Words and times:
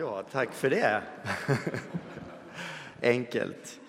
Ja, 0.00 0.22
tack 0.30 0.52
för 0.52 0.70
det. 0.70 1.02
Enkelt. 3.02 3.80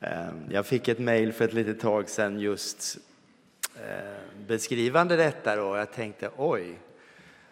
Ehm, 0.00 0.44
jag 0.50 0.66
fick 0.66 0.88
ett 0.88 0.98
mejl 0.98 1.32
för 1.32 1.44
ett 1.44 1.52
litet 1.52 1.80
tag 1.80 2.08
sedan 2.08 2.40
just 2.40 2.98
ehm, 3.76 4.46
beskrivande 4.46 5.16
detta 5.16 5.62
och 5.64 5.78
jag 5.78 5.92
tänkte 5.92 6.30
oj. 6.36 6.78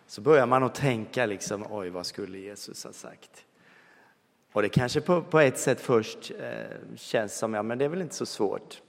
Så 0.07 0.21
börjar 0.21 0.47
man 0.47 0.63
att 0.63 0.75
tänka 0.75 1.27
liksom 1.27 1.67
oj, 1.71 1.91
vad 1.91 2.07
skulle 2.07 2.39
Jesus 2.39 2.85
ha 2.85 2.93
sagt? 2.93 3.45
Och 4.53 4.63
det 4.63 4.69
kanske 4.69 5.01
på, 5.01 5.23
på 5.23 5.41
ett 5.41 5.59
sätt 5.59 5.81
först 5.81 6.31
ehm, 6.41 6.97
känns 6.97 7.39
som, 7.39 7.55
ja 7.55 7.63
men 7.63 7.79
det 7.79 7.85
är 7.85 7.89
väl 7.89 8.03
inte 8.03 8.15
så 8.15 8.27
svårt. 8.27 8.83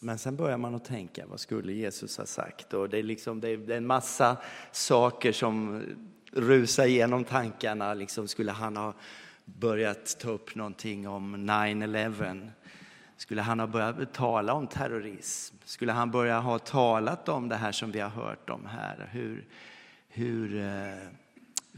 Men 0.00 0.18
sen 0.18 0.36
börjar 0.36 0.58
man 0.58 0.74
att 0.74 0.84
tänka, 0.84 1.26
vad 1.26 1.40
skulle 1.40 1.72
Jesus 1.72 2.18
ha 2.18 2.26
sagt? 2.26 2.74
Och 2.74 2.88
det 2.88 2.98
är, 2.98 3.02
liksom, 3.02 3.40
det 3.40 3.48
är 3.48 3.70
en 3.70 3.86
massa 3.86 4.36
saker 4.72 5.32
som 5.32 5.82
Rusa 6.32 6.86
igenom 6.86 7.24
tankarna. 7.24 7.94
Liksom, 7.94 8.28
skulle 8.28 8.52
han 8.52 8.76
ha 8.76 8.94
börjat 9.44 10.18
ta 10.20 10.30
upp 10.30 10.54
någonting 10.54 11.08
om 11.08 11.50
9-11? 11.50 12.50
Skulle 13.16 13.42
han 13.42 13.60
ha 13.60 13.66
börjat 13.66 14.12
tala 14.12 14.52
om 14.52 14.66
terrorism? 14.66 15.56
Skulle 15.64 15.92
han 15.92 16.10
börja 16.10 16.40
ha 16.40 16.58
talat 16.58 17.28
om 17.28 17.48
det 17.48 17.56
här 17.56 17.72
som 17.72 17.92
vi 17.92 18.00
har 18.00 18.10
hört 18.10 18.50
om 18.50 18.66
här? 18.66 19.08
Hur, 19.12 19.46
hur 20.08 20.60
eh, 20.60 21.08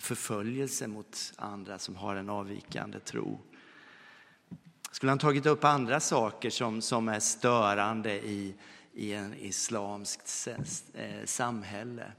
förföljelse 0.01 0.87
mot 0.87 1.33
andra 1.37 1.79
som 1.79 1.97
har 1.97 2.17
en 2.17 2.31
avvikande 2.31 3.01
tro. 3.01 3.41
Skulle 4.91 5.11
han 5.11 5.19
tagit 5.19 5.47
upp 5.47 5.65
andra 5.65 6.01
saker 6.01 6.51
som, 6.51 6.83
som 6.83 7.09
är 7.09 7.21
störande 7.21 8.13
i, 8.13 8.55
i 8.93 9.13
en 9.13 9.35
islamskt 9.35 10.49
eh, 10.95 11.25
samhälle? 11.25 12.13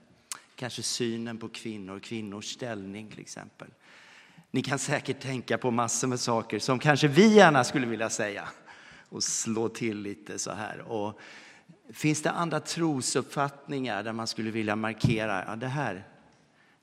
Kanske 0.62 0.84
synen 0.84 1.38
på 1.38 1.50
kvinnor, 1.50 2.00
kvinnors 2.00 2.54
ställning 2.54 3.10
till 3.10 3.20
exempel. 3.20 3.68
Ni 4.52 4.62
kan 4.62 4.80
säkert 4.80 5.22
tänka 5.22 5.58
på 5.58 5.72
massor 5.72 6.08
med 6.08 6.20
saker 6.20 6.60
som 6.60 6.80
kanske 6.80 7.08
vi 7.08 7.36
gärna 7.36 7.64
skulle 7.64 7.88
vilja 7.88 8.10
säga 8.10 8.50
och 9.10 9.24
slå 9.24 9.70
till 9.70 9.98
lite 9.98 10.40
så 10.40 10.52
här. 10.52 10.80
Och 10.80 11.20
finns 11.90 12.22
det 12.22 12.32
andra 12.32 12.60
trosuppfattningar 12.60 14.04
där 14.04 14.14
man 14.14 14.28
skulle 14.28 14.52
vilja 14.52 14.76
markera, 14.76 15.46
ja 15.48 15.56
det 15.56 15.68
här, 15.68 16.08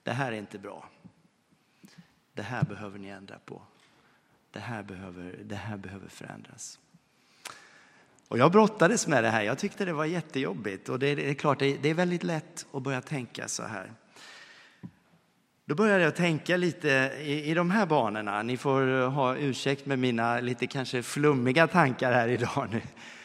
det 0.03 0.13
här 0.13 0.33
är 0.33 0.37
inte 0.37 0.59
bra. 0.59 0.89
Det 2.35 2.43
här 2.43 2.63
behöver 2.65 2.99
ni 2.99 3.09
ändra 3.09 3.39
på. 3.39 3.63
Det 4.51 4.61
här 4.61 4.83
behöver, 4.83 5.39
det 5.45 5.57
här 5.57 5.77
behöver 5.77 6.09
förändras. 6.09 6.79
Och 8.29 8.39
jag 8.39 8.53
brottades 8.53 9.07
med 9.07 9.25
det 9.25 9.31
här. 9.31 9.43
Jag 9.43 9.59
tyckte 9.59 9.85
det 9.85 9.93
var 9.93 10.05
jättejobbigt. 10.05 10.89
Och 10.89 10.99
det, 10.99 11.07
är 11.31 11.35
klart, 11.35 11.59
det 11.59 11.87
är 11.87 11.95
väldigt 11.95 12.23
lätt 12.23 12.67
att 12.73 12.83
börja 12.83 13.01
tänka 13.01 13.49
så 13.49 13.63
här. 13.63 13.93
Då 15.65 15.75
började 15.75 16.05
jag 16.05 16.17
tänka 16.17 16.57
lite 16.57 17.13
i, 17.21 17.51
i 17.51 17.55
de 17.55 17.71
här 17.71 17.87
banorna. 17.87 18.43
Ni 18.43 18.57
får 18.57 19.09
ha 19.09 19.37
ursäkt 19.37 19.87
med 19.87 19.99
mina 19.99 20.41
lite 20.41 20.67
kanske 20.67 21.03
flummiga 21.03 21.67
tankar 21.67 22.13
här 22.13 22.29
idag. 22.29 22.69
Nu. 22.71 22.81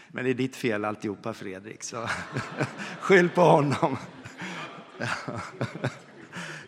Men 0.08 0.24
det 0.24 0.30
är 0.30 0.34
ditt 0.34 0.56
fel 0.56 0.86
alltihopa 0.86 1.34
Fredrik, 1.34 1.84
så 1.84 2.10
skyll 3.00 3.30
på 3.30 3.42
honom. 3.42 3.98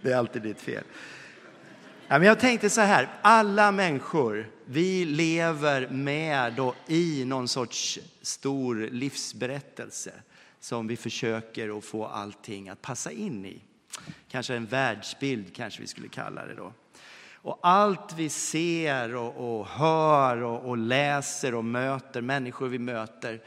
Det 0.02 0.12
är 0.12 0.18
alltid 0.18 0.42
ditt 0.42 0.62
fel. 0.62 0.84
Ja, 2.08 2.20
men 2.20 2.28
jag 2.28 2.40
tänkte 2.40 2.70
så 2.70 2.82
här, 2.82 3.10
alla 3.22 3.72
människor, 3.72 4.52
vi 4.66 5.06
lever 5.06 5.88
med 5.88 6.60
och 6.60 6.76
i 6.88 7.26
någon 7.26 7.48
sorts 7.48 8.00
stor 8.22 8.76
livsberättelse 8.76 10.12
som 10.60 10.88
vi 10.88 10.98
försöker 10.98 11.78
att 11.78 11.86
få 11.86 12.06
allting 12.06 12.70
att 12.70 12.82
passa 12.82 13.12
in 13.12 13.46
i. 13.46 13.62
Kanske 14.30 14.56
en 14.56 14.66
världsbild 14.66 15.56
kanske 15.56 15.82
vi 15.82 15.88
skulle 15.88 16.08
kalla 16.08 16.46
det 16.46 16.56
då. 16.56 16.74
Och 17.34 17.60
allt 17.62 18.14
vi 18.14 18.30
ser 18.30 19.16
och, 19.16 19.60
och 19.60 19.68
hör 19.68 20.44
och, 20.44 20.70
och, 20.70 20.78
läser 20.78 21.56
och 21.56 21.66
möter, 21.66 22.22
människor 22.22 22.68
vi 22.68 22.80
möter, 22.80 23.42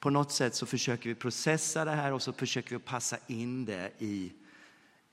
på 0.00 0.10
något 0.10 0.32
sätt 0.32 0.54
så 0.54 0.66
försöker 0.66 1.08
vi 1.08 1.14
processa 1.14 1.84
det 1.84 1.90
här 1.90 2.12
och 2.12 2.22
så 2.22 2.32
försöker 2.32 2.76
vi 2.76 2.78
passa 2.78 3.16
in 3.26 3.64
det 3.64 3.90
i 3.98 4.32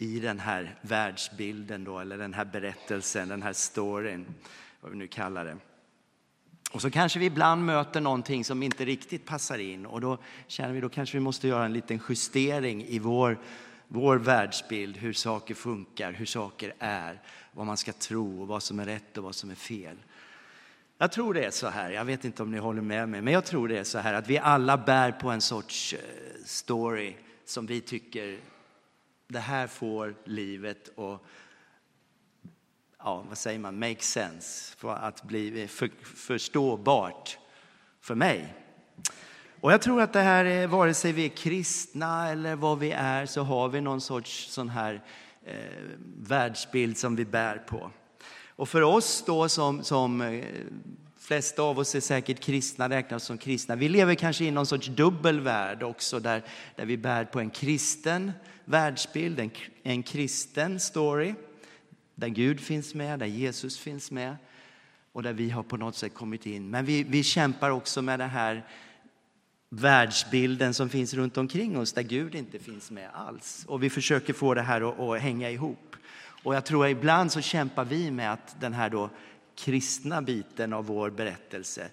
i 0.01 0.19
den 0.19 0.39
här 0.39 0.75
världsbilden 0.81 1.83
då, 1.83 1.99
eller 1.99 2.17
den 2.17 2.33
här 2.33 2.45
berättelsen, 2.45 3.29
den 3.29 3.43
här 3.43 3.53
storyn, 3.53 4.25
vad 4.81 4.91
vi 4.91 4.97
nu 4.97 5.07
kallar 5.07 5.45
det. 5.45 5.57
Och 6.71 6.81
så 6.81 6.91
kanske 6.91 7.19
vi 7.19 7.25
ibland 7.25 7.65
möter 7.65 8.01
någonting 8.01 8.45
som 8.45 8.63
inte 8.63 8.85
riktigt 8.85 9.25
passar 9.25 9.57
in 9.57 9.85
och 9.85 10.01
då 10.01 10.17
känner 10.47 10.73
vi 10.73 10.81
då 10.81 10.89
kanske 10.89 11.17
vi 11.17 11.21
måste 11.21 11.47
göra 11.47 11.65
en 11.65 11.73
liten 11.73 12.01
justering 12.09 12.85
i 12.85 12.99
vår, 12.99 13.39
vår 13.87 14.17
världsbild, 14.17 14.97
hur 14.97 15.13
saker 15.13 15.53
funkar, 15.53 16.11
hur 16.11 16.25
saker 16.25 16.73
är, 16.79 17.21
vad 17.51 17.65
man 17.65 17.77
ska 17.77 17.93
tro 17.93 18.41
och 18.41 18.47
vad 18.47 18.63
som 18.63 18.79
är 18.79 18.85
rätt 18.85 19.17
och 19.17 19.23
vad 19.23 19.35
som 19.35 19.51
är 19.51 19.55
fel. 19.55 19.97
Jag 20.97 21.11
tror 21.11 21.33
det 21.33 21.45
är 21.45 21.51
så 21.51 21.67
här, 21.67 21.91
jag 21.91 22.05
vet 22.05 22.25
inte 22.25 22.43
om 22.43 22.51
ni 22.51 22.57
håller 22.57 22.81
med 22.81 23.09
mig, 23.09 23.21
men 23.21 23.33
jag 23.33 23.45
tror 23.45 23.67
det 23.67 23.77
är 23.77 23.83
så 23.83 23.99
här 23.99 24.13
att 24.13 24.27
vi 24.27 24.37
alla 24.37 24.77
bär 24.77 25.11
på 25.11 25.29
en 25.29 25.41
sorts 25.41 25.93
eh, 25.93 25.99
story 26.45 27.15
som 27.45 27.65
vi 27.65 27.81
tycker 27.81 28.39
det 29.31 29.39
här 29.39 29.67
får 29.67 30.15
livet 30.25 30.87
och 30.95 31.25
ja, 32.97 33.25
vad 33.29 33.37
säger 33.37 33.59
man, 33.59 33.79
make 33.79 34.01
sense, 34.01 34.77
för 34.77 34.95
att 34.95 35.23
bli 35.23 35.67
för, 35.67 35.89
förståbart 36.03 37.37
för 38.01 38.15
mig. 38.15 38.53
Och 39.61 39.71
jag 39.71 39.81
tror 39.81 40.01
att 40.01 40.13
det 40.13 40.21
här 40.21 40.45
är, 40.45 40.67
vare 40.67 40.93
sig 40.93 41.11
vi 41.11 41.25
är 41.25 41.29
kristna 41.29 42.29
eller 42.29 42.55
vad 42.55 42.79
vi 42.79 42.91
är, 42.91 43.25
så 43.25 43.41
har 43.41 43.69
vi 43.69 43.81
någon 43.81 44.01
sorts 44.01 44.51
sån 44.51 44.69
här 44.69 45.03
eh, 45.45 45.55
världsbild 46.17 46.97
som 46.97 47.15
vi 47.15 47.25
bär 47.25 47.57
på. 47.57 47.91
Och 48.47 48.69
för 48.69 48.81
oss 48.81 49.23
då 49.25 49.49
som, 49.49 49.83
som 49.83 50.21
eh, 50.21 50.45
flesta 51.19 51.61
av 51.61 51.79
oss 51.79 51.95
är 51.95 51.99
säkert 51.99 52.39
kristna, 52.39 52.89
räknas 52.89 53.23
som 53.23 53.37
kristna. 53.37 53.75
Vi 53.75 53.89
lever 53.89 54.15
kanske 54.15 54.45
i 54.45 54.51
någon 54.51 54.65
sorts 54.65 54.87
dubbelvärld 54.87 55.83
också 55.83 56.19
där, 56.19 56.43
där 56.75 56.85
vi 56.85 56.97
bär 56.97 57.25
på 57.25 57.39
en 57.39 57.49
kristen 57.49 58.31
världsbild, 58.71 59.39
en, 59.39 59.51
en 59.83 60.03
kristen 60.03 60.79
story 60.79 61.33
där 62.15 62.27
Gud 62.27 62.59
finns 62.59 62.95
med, 62.95 63.19
där 63.19 63.25
Jesus 63.25 63.79
finns 63.79 64.11
med 64.11 64.35
och 65.11 65.23
där 65.23 65.33
vi 65.33 65.49
har 65.49 65.63
på 65.63 65.77
något 65.77 65.95
sätt 65.95 66.13
kommit 66.13 66.45
in. 66.45 66.69
Men 66.69 66.85
vi, 66.85 67.03
vi 67.03 67.23
kämpar 67.23 67.69
också 67.69 68.01
med 68.01 68.19
den 68.19 68.29
här 68.29 68.67
världsbilden 69.69 70.73
som 70.73 70.89
finns 70.89 71.13
runt 71.13 71.37
omkring 71.37 71.77
oss 71.77 71.93
där 71.93 72.01
Gud 72.01 72.35
inte 72.35 72.59
finns 72.59 72.91
med 72.91 73.09
alls. 73.13 73.65
Och 73.67 73.83
vi 73.83 73.89
försöker 73.89 74.33
få 74.33 74.53
det 74.53 74.61
här 74.61 74.89
att, 74.89 74.99
att 74.99 75.21
hänga 75.21 75.49
ihop. 75.49 75.95
Och 76.43 76.55
jag 76.55 76.65
tror 76.65 76.85
att 76.85 76.91
ibland 76.91 77.31
så 77.31 77.41
kämpar 77.41 77.85
vi 77.85 78.11
med 78.11 78.33
att 78.33 78.61
den 78.61 78.73
här 78.73 78.89
då 78.89 79.09
kristna 79.55 80.21
biten 80.21 80.73
av 80.73 80.85
vår 80.85 81.09
berättelse, 81.09 81.89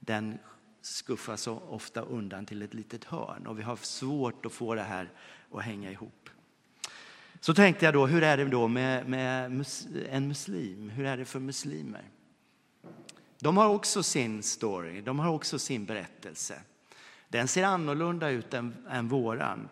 den 0.00 0.38
skuffas 0.80 1.46
ofta 1.46 2.00
undan 2.00 2.46
till 2.46 2.62
ett 2.62 2.74
litet 2.74 3.04
hörn 3.04 3.46
och 3.46 3.58
vi 3.58 3.62
har 3.62 3.76
svårt 3.76 4.46
att 4.46 4.52
få 4.52 4.74
det 4.74 4.82
här 4.82 5.10
att 5.52 5.62
hänga 5.62 5.90
ihop. 5.90 6.21
Så 7.44 7.54
tänkte 7.54 7.84
jag 7.84 7.94
då, 7.94 8.06
hur 8.06 8.22
är 8.22 8.36
det 8.36 8.44
då 8.44 8.68
med, 8.68 9.08
med 9.08 9.64
en 10.10 10.28
muslim? 10.28 10.90
Hur 10.90 11.04
är 11.04 11.16
det 11.16 11.24
för 11.24 11.40
muslimer? 11.40 12.04
De 13.38 13.56
har 13.56 13.68
också 13.68 14.02
sin 14.02 14.42
story, 14.42 15.00
de 15.00 15.18
har 15.18 15.28
också 15.28 15.58
sin 15.58 15.84
berättelse. 15.84 16.60
Den 17.28 17.48
ser 17.48 17.64
annorlunda 17.64 18.30
ut 18.30 18.54
än, 18.54 18.86
än 18.90 19.08
våran. 19.08 19.68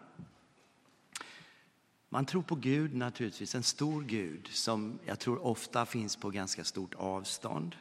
Man 2.08 2.26
tror 2.26 2.42
på 2.42 2.54
Gud 2.54 2.94
naturligtvis, 2.94 3.54
en 3.54 3.62
stor 3.62 4.02
Gud 4.02 4.48
som 4.48 4.98
jag 5.04 5.18
tror 5.18 5.46
ofta 5.46 5.86
finns 5.86 6.16
på 6.16 6.30
ganska 6.30 6.64
stort 6.64 6.94
avstånd. 6.94 7.76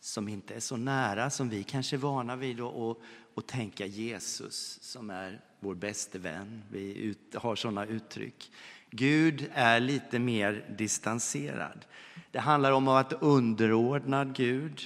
Som 0.00 0.28
inte 0.28 0.54
är 0.54 0.60
så 0.60 0.76
nära 0.76 1.30
som 1.30 1.48
vi 1.48 1.62
kanske 1.62 1.96
är 1.96 1.98
vana 1.98 2.36
vid 2.36 2.60
att, 2.60 2.96
att 3.34 3.46
tänka 3.46 3.86
Jesus 3.86 4.78
som 4.82 5.10
är 5.10 5.40
vår 5.60 5.74
bäste 5.74 6.18
vän. 6.18 6.62
Vi 6.70 6.98
ut, 6.98 7.34
har 7.34 7.56
sådana 7.56 7.86
uttryck. 7.86 8.50
Gud 8.94 9.50
är 9.54 9.80
lite 9.80 10.18
mer 10.18 10.64
distanserad. 10.68 11.84
Det 12.30 12.38
handlar 12.38 12.72
om 12.72 12.88
att 12.88 13.12
vara 13.12 13.20
underordnad 13.20 14.36
Gud. 14.36 14.80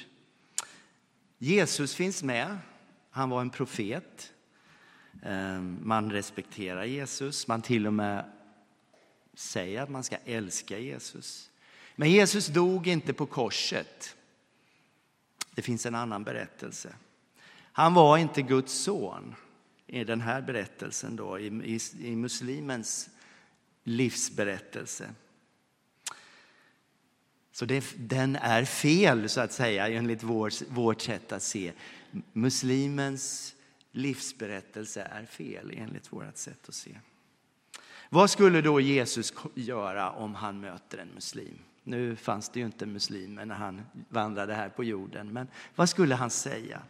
Jesus 1.39 1.95
finns 1.95 2.23
med. 2.23 2.59
Han 3.11 3.31
var 3.31 3.41
en 3.41 3.51
profet. 3.51 4.33
Eh, 5.23 5.61
man 5.61 6.13
respekterar 6.13 6.85
Jesus. 6.85 7.49
Man 7.49 7.63
till 7.63 7.87
och 7.87 7.93
med 7.93 8.25
säger 9.35 9.83
att 9.83 9.91
man 9.91 10.05
ska 10.05 10.17
älska 10.25 10.79
Jesus. 10.79 11.51
Men 11.97 12.11
Jesus 12.11 12.47
dog 12.47 12.87
inte 12.87 13.13
på 13.13 13.27
korset. 13.27 14.17
Det 15.55 15.63
finns 15.63 15.87
en 15.87 15.95
annan 15.95 16.25
berättelse. 16.25 16.95
Han 17.73 17.95
var 17.95 18.19
inte 18.19 18.43
Guds 18.43 18.73
son 18.73 19.35
i 19.87 20.05
den 20.05 20.21
här 20.21 20.43
berättelsen, 20.43 21.17
då, 21.17 21.39
i, 21.39 21.47
i, 21.47 21.81
i 22.09 22.17
muslimens 22.17 23.11
livsberättelse. 23.87 25.11
Så 27.53 27.65
det, 27.65 27.85
den 27.97 28.37
är 28.37 28.65
fel, 28.65 29.29
så 29.29 29.41
att 29.41 29.53
säga, 29.53 29.89
enligt 29.89 30.23
vår, 30.23 30.73
vårt 30.75 31.01
sätt 31.01 31.33
att 31.33 31.43
se. 31.43 31.73
Muslimens 32.33 33.55
livsberättelse 33.93 35.03
är 35.03 35.27
fel, 35.27 35.73
enligt 35.77 36.13
vårt 36.13 36.37
sätt 36.37 36.69
att 36.69 36.75
se. 36.75 36.99
Vad 38.11 38.31
skulle 38.31 38.61
då 38.61 38.81
Jesus 38.81 39.35
göra 39.55 40.11
om 40.11 40.35
han 40.35 40.61
möter 40.61 40.99
en 40.99 41.09
muslim? 41.15 41.59
Nu 41.83 42.17
fanns 42.17 42.49
det 42.49 42.61
ju 42.61 42.67
inte 42.67 42.87
muslimer 42.87 43.45
när 43.45 43.55
han 43.55 43.83
vandrade 44.09 44.55
här 44.55 44.69
på 44.69 44.85
jorden, 44.85 45.33
men 45.33 45.49
vad 45.75 45.89
skulle 45.89 46.15
han 46.15 46.31
säga? 46.31 46.83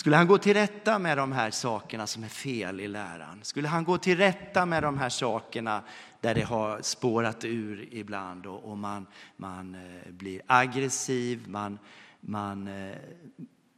Skulle 0.00 0.16
han 0.16 0.26
gå 0.26 0.38
till 0.38 0.54
rätta 0.54 0.98
med 0.98 1.18
de 1.18 1.32
här 1.32 1.50
sakerna 1.50 2.06
som 2.06 2.24
är 2.24 2.28
fel 2.28 2.80
i 2.80 2.88
läran? 2.88 3.38
Skulle 3.42 3.68
han 3.68 3.84
gå 3.84 3.98
till 3.98 4.16
rätta 4.16 4.66
med 4.66 4.82
de 4.82 4.98
här 4.98 5.08
sakerna 5.08 5.82
där 6.20 6.34
det 6.34 6.42
har 6.42 6.82
spårat 6.82 7.44
ur 7.44 7.88
ibland 7.90 8.46
och, 8.46 8.64
och 8.64 8.78
man, 8.78 9.06
man 9.36 9.74
eh, 9.74 10.12
blir 10.12 10.42
aggressiv, 10.46 11.48
man, 11.48 11.78
man 12.20 12.68
eh, 12.68 12.96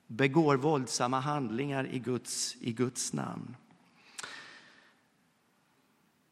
begår 0.06 0.56
våldsamma 0.56 1.20
handlingar 1.20 1.86
i 1.90 1.98
Guds, 1.98 2.56
i 2.60 2.72
Guds 2.72 3.12
namn? 3.12 3.56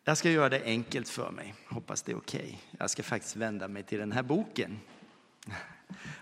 Jag 0.05 0.19
ska 0.19 0.31
göra 0.31 0.49
det 0.49 0.63
enkelt 0.65 1.09
för 1.09 1.31
mig, 1.31 1.55
hoppas 1.69 2.03
det 2.03 2.13
är 2.13 2.17
okej. 2.17 2.41
Okay. 2.41 2.79
Jag 2.79 2.91
ska 2.91 3.03
faktiskt 3.03 3.37
vända 3.37 3.69
mig 3.69 3.83
till 3.83 3.99
den 3.99 4.13
här 4.13 4.23
boken 4.23 4.81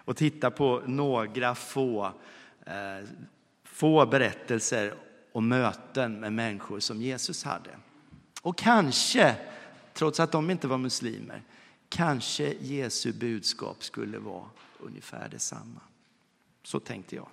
och 0.04 0.16
titta 0.16 0.50
på 0.50 0.82
några 0.86 1.54
få, 1.54 2.12
eh, 2.66 3.08
få 3.78 4.06
berättelser 4.06 4.94
och 5.32 5.42
möten 5.42 6.20
med 6.20 6.32
människor 6.32 6.80
som 6.80 7.02
Jesus 7.02 7.44
hade. 7.44 7.70
Och 8.42 8.58
kanske, 8.58 9.36
trots 9.94 10.20
att 10.20 10.32
de 10.32 10.50
inte 10.50 10.68
var 10.68 10.78
muslimer, 10.78 11.42
kanske 11.88 12.54
Jesu 12.60 13.12
budskap 13.12 13.84
skulle 13.84 14.18
vara 14.18 14.44
ungefär 14.78 15.28
detsamma. 15.28 15.80
Så 16.62 16.80
tänkte 16.80 17.16
jag. 17.16 17.28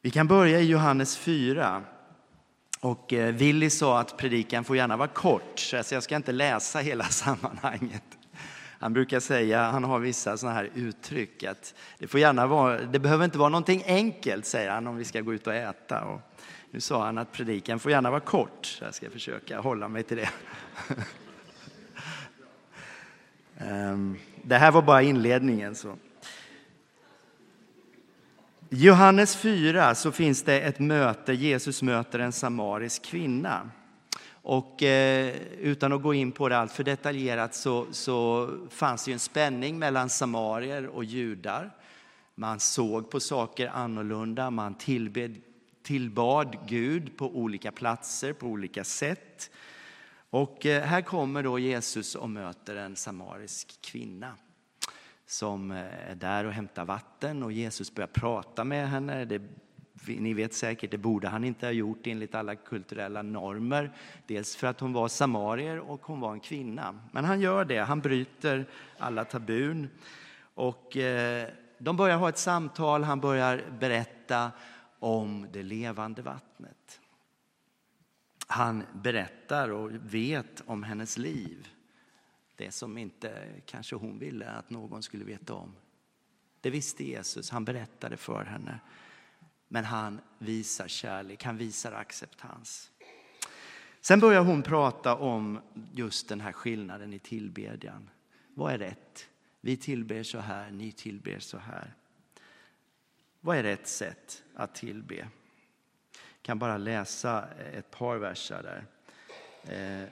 Vi 0.00 0.10
kan 0.10 0.28
börja 0.28 0.60
i 0.60 0.64
Johannes 0.64 1.16
4 1.16 1.82
och 2.80 3.12
eh, 3.12 3.34
Willy 3.34 3.70
sa 3.70 4.00
att 4.00 4.16
predikan 4.16 4.64
får 4.64 4.76
gärna 4.76 4.96
vara 4.96 5.08
kort, 5.08 5.58
så 5.58 5.94
jag 5.94 6.02
ska 6.02 6.16
inte 6.16 6.32
läsa 6.32 6.78
hela 6.78 7.04
sammanhanget. 7.08 8.04
Han 8.82 8.92
brukar 8.92 9.20
säga, 9.20 9.70
han 9.70 9.84
har 9.84 9.98
vissa 9.98 10.36
sådana 10.36 10.56
här 10.56 10.70
uttryck, 10.74 11.42
att 11.44 11.74
det, 11.98 12.06
får 12.06 12.20
gärna 12.20 12.46
vara, 12.46 12.82
det 12.82 12.98
behöver 12.98 13.24
inte 13.24 13.38
vara 13.38 13.48
någonting 13.48 13.82
enkelt, 13.86 14.46
säger 14.46 14.70
han, 14.70 14.86
om 14.86 14.96
vi 14.96 15.04
ska 15.04 15.20
gå 15.20 15.34
ut 15.34 15.46
och 15.46 15.54
äta. 15.54 16.04
Och 16.04 16.20
nu 16.70 16.80
sa 16.80 17.04
han 17.04 17.18
att 17.18 17.32
predikan 17.32 17.78
får 17.78 17.90
gärna 17.90 18.10
vara 18.10 18.20
kort, 18.20 18.66
så 18.66 18.84
jag 18.84 18.94
ska 18.94 19.10
försöka 19.10 19.60
hålla 19.60 19.88
mig 19.88 20.02
till 20.02 20.16
det. 20.16 20.28
Ehm, 23.58 24.16
det 24.44 24.58
här 24.58 24.70
var 24.70 24.82
bara 24.82 25.02
inledningen. 25.02 25.74
Så. 25.74 25.96
Johannes 28.68 29.36
4 29.36 29.94
så 29.94 30.12
finns 30.12 30.42
det 30.42 30.60
ett 30.60 30.78
möte, 30.78 31.32
Jesus 31.32 31.82
möter 31.82 32.18
en 32.18 32.32
samarisk 32.32 33.04
kvinna. 33.04 33.70
Och 34.42 34.82
eh, 34.82 35.36
utan 35.60 35.92
att 35.92 36.02
gå 36.02 36.14
in 36.14 36.32
på 36.32 36.48
det 36.48 36.58
allt 36.58 36.72
för 36.72 36.84
detaljerat 36.84 37.54
så, 37.54 37.86
så 37.90 38.50
fanns 38.70 39.04
det 39.04 39.12
en 39.12 39.18
spänning 39.18 39.78
mellan 39.78 40.10
samarier 40.10 40.86
och 40.86 41.04
judar. 41.04 41.76
Man 42.34 42.60
såg 42.60 43.10
på 43.10 43.20
saker 43.20 43.68
annorlunda, 43.68 44.50
man 44.50 44.74
tillbed, 44.74 45.36
tillbad 45.82 46.56
Gud 46.66 47.16
på 47.16 47.36
olika 47.36 47.72
platser, 47.72 48.32
på 48.32 48.46
olika 48.46 48.84
sätt. 48.84 49.50
Och 50.30 50.66
eh, 50.66 50.82
här 50.82 51.02
kommer 51.02 51.42
då 51.42 51.58
Jesus 51.58 52.14
och 52.14 52.30
möter 52.30 52.76
en 52.76 52.96
samarisk 52.96 53.78
kvinna 53.80 54.36
som 55.26 55.70
eh, 55.70 56.10
är 56.10 56.14
där 56.14 56.44
och 56.44 56.52
hämtar 56.52 56.84
vatten 56.84 57.42
och 57.42 57.52
Jesus 57.52 57.94
börjar 57.94 58.08
prata 58.08 58.64
med 58.64 58.88
henne. 58.88 59.24
Det, 59.24 59.42
ni 60.06 60.34
vet 60.34 60.54
säkert, 60.54 60.90
det 60.90 60.98
borde 60.98 61.28
han 61.28 61.44
inte 61.44 61.66
ha 61.66 61.72
gjort 61.72 62.06
enligt 62.06 62.34
alla 62.34 62.56
kulturella 62.56 63.22
normer. 63.22 63.92
Dels 64.26 64.56
för 64.56 64.66
att 64.66 64.80
hon 64.80 64.92
var 64.92 65.08
samarier 65.08 65.78
och 65.78 66.00
hon 66.02 66.20
var 66.20 66.32
en 66.32 66.40
kvinna. 66.40 67.00
Men 67.12 67.24
han 67.24 67.40
gör 67.40 67.64
det, 67.64 67.78
han 67.78 68.00
bryter 68.00 68.66
alla 68.98 69.24
tabun. 69.24 69.88
Och 70.54 70.96
eh, 70.96 71.48
de 71.78 71.96
börjar 71.96 72.16
ha 72.16 72.28
ett 72.28 72.38
samtal, 72.38 73.04
han 73.04 73.20
börjar 73.20 73.64
berätta 73.80 74.52
om 74.98 75.46
det 75.52 75.62
levande 75.62 76.22
vattnet. 76.22 77.00
Han 78.46 78.84
berättar 78.92 79.68
och 79.68 79.90
vet 79.92 80.62
om 80.66 80.82
hennes 80.82 81.18
liv 81.18 81.68
det 82.56 82.70
som 82.70 82.98
inte 82.98 83.48
kanske 83.66 83.96
hon 83.96 84.18
ville 84.18 84.50
att 84.50 84.70
någon 84.70 85.02
skulle 85.02 85.24
veta 85.24 85.54
om. 85.54 85.76
Det 86.60 86.70
visste 86.70 87.04
Jesus, 87.04 87.50
han 87.50 87.64
berättade 87.64 88.16
för 88.16 88.44
henne. 88.44 88.80
Men 89.72 89.84
han 89.84 90.20
visar 90.38 90.88
kärlek, 90.88 91.44
han 91.44 91.56
visar 91.56 91.92
acceptans. 91.92 92.90
Sen 94.00 94.20
börjar 94.20 94.42
hon 94.42 94.62
prata 94.62 95.16
om 95.16 95.60
just 95.92 96.28
den 96.28 96.40
här 96.40 96.52
skillnaden 96.52 97.12
i 97.12 97.18
tillbedjan. 97.18 98.10
Vad 98.54 98.72
är 98.72 98.78
rätt? 98.78 99.28
Vi 99.60 99.76
tillber 99.76 100.22
så 100.22 100.38
här, 100.38 100.70
ni 100.70 100.92
tillber 100.92 101.38
så 101.38 101.58
här. 101.58 101.94
Vad 103.40 103.56
är 103.56 103.62
rätt 103.62 103.88
sätt 103.88 104.42
att 104.54 104.74
tillbe? 104.74 105.14
Jag 105.14 105.28
kan 106.42 106.58
bara 106.58 106.76
läsa 106.76 107.48
ett 107.72 107.90
par 107.90 108.16
verser 108.16 108.62
där. 108.62 108.86
Eh, 109.74 110.08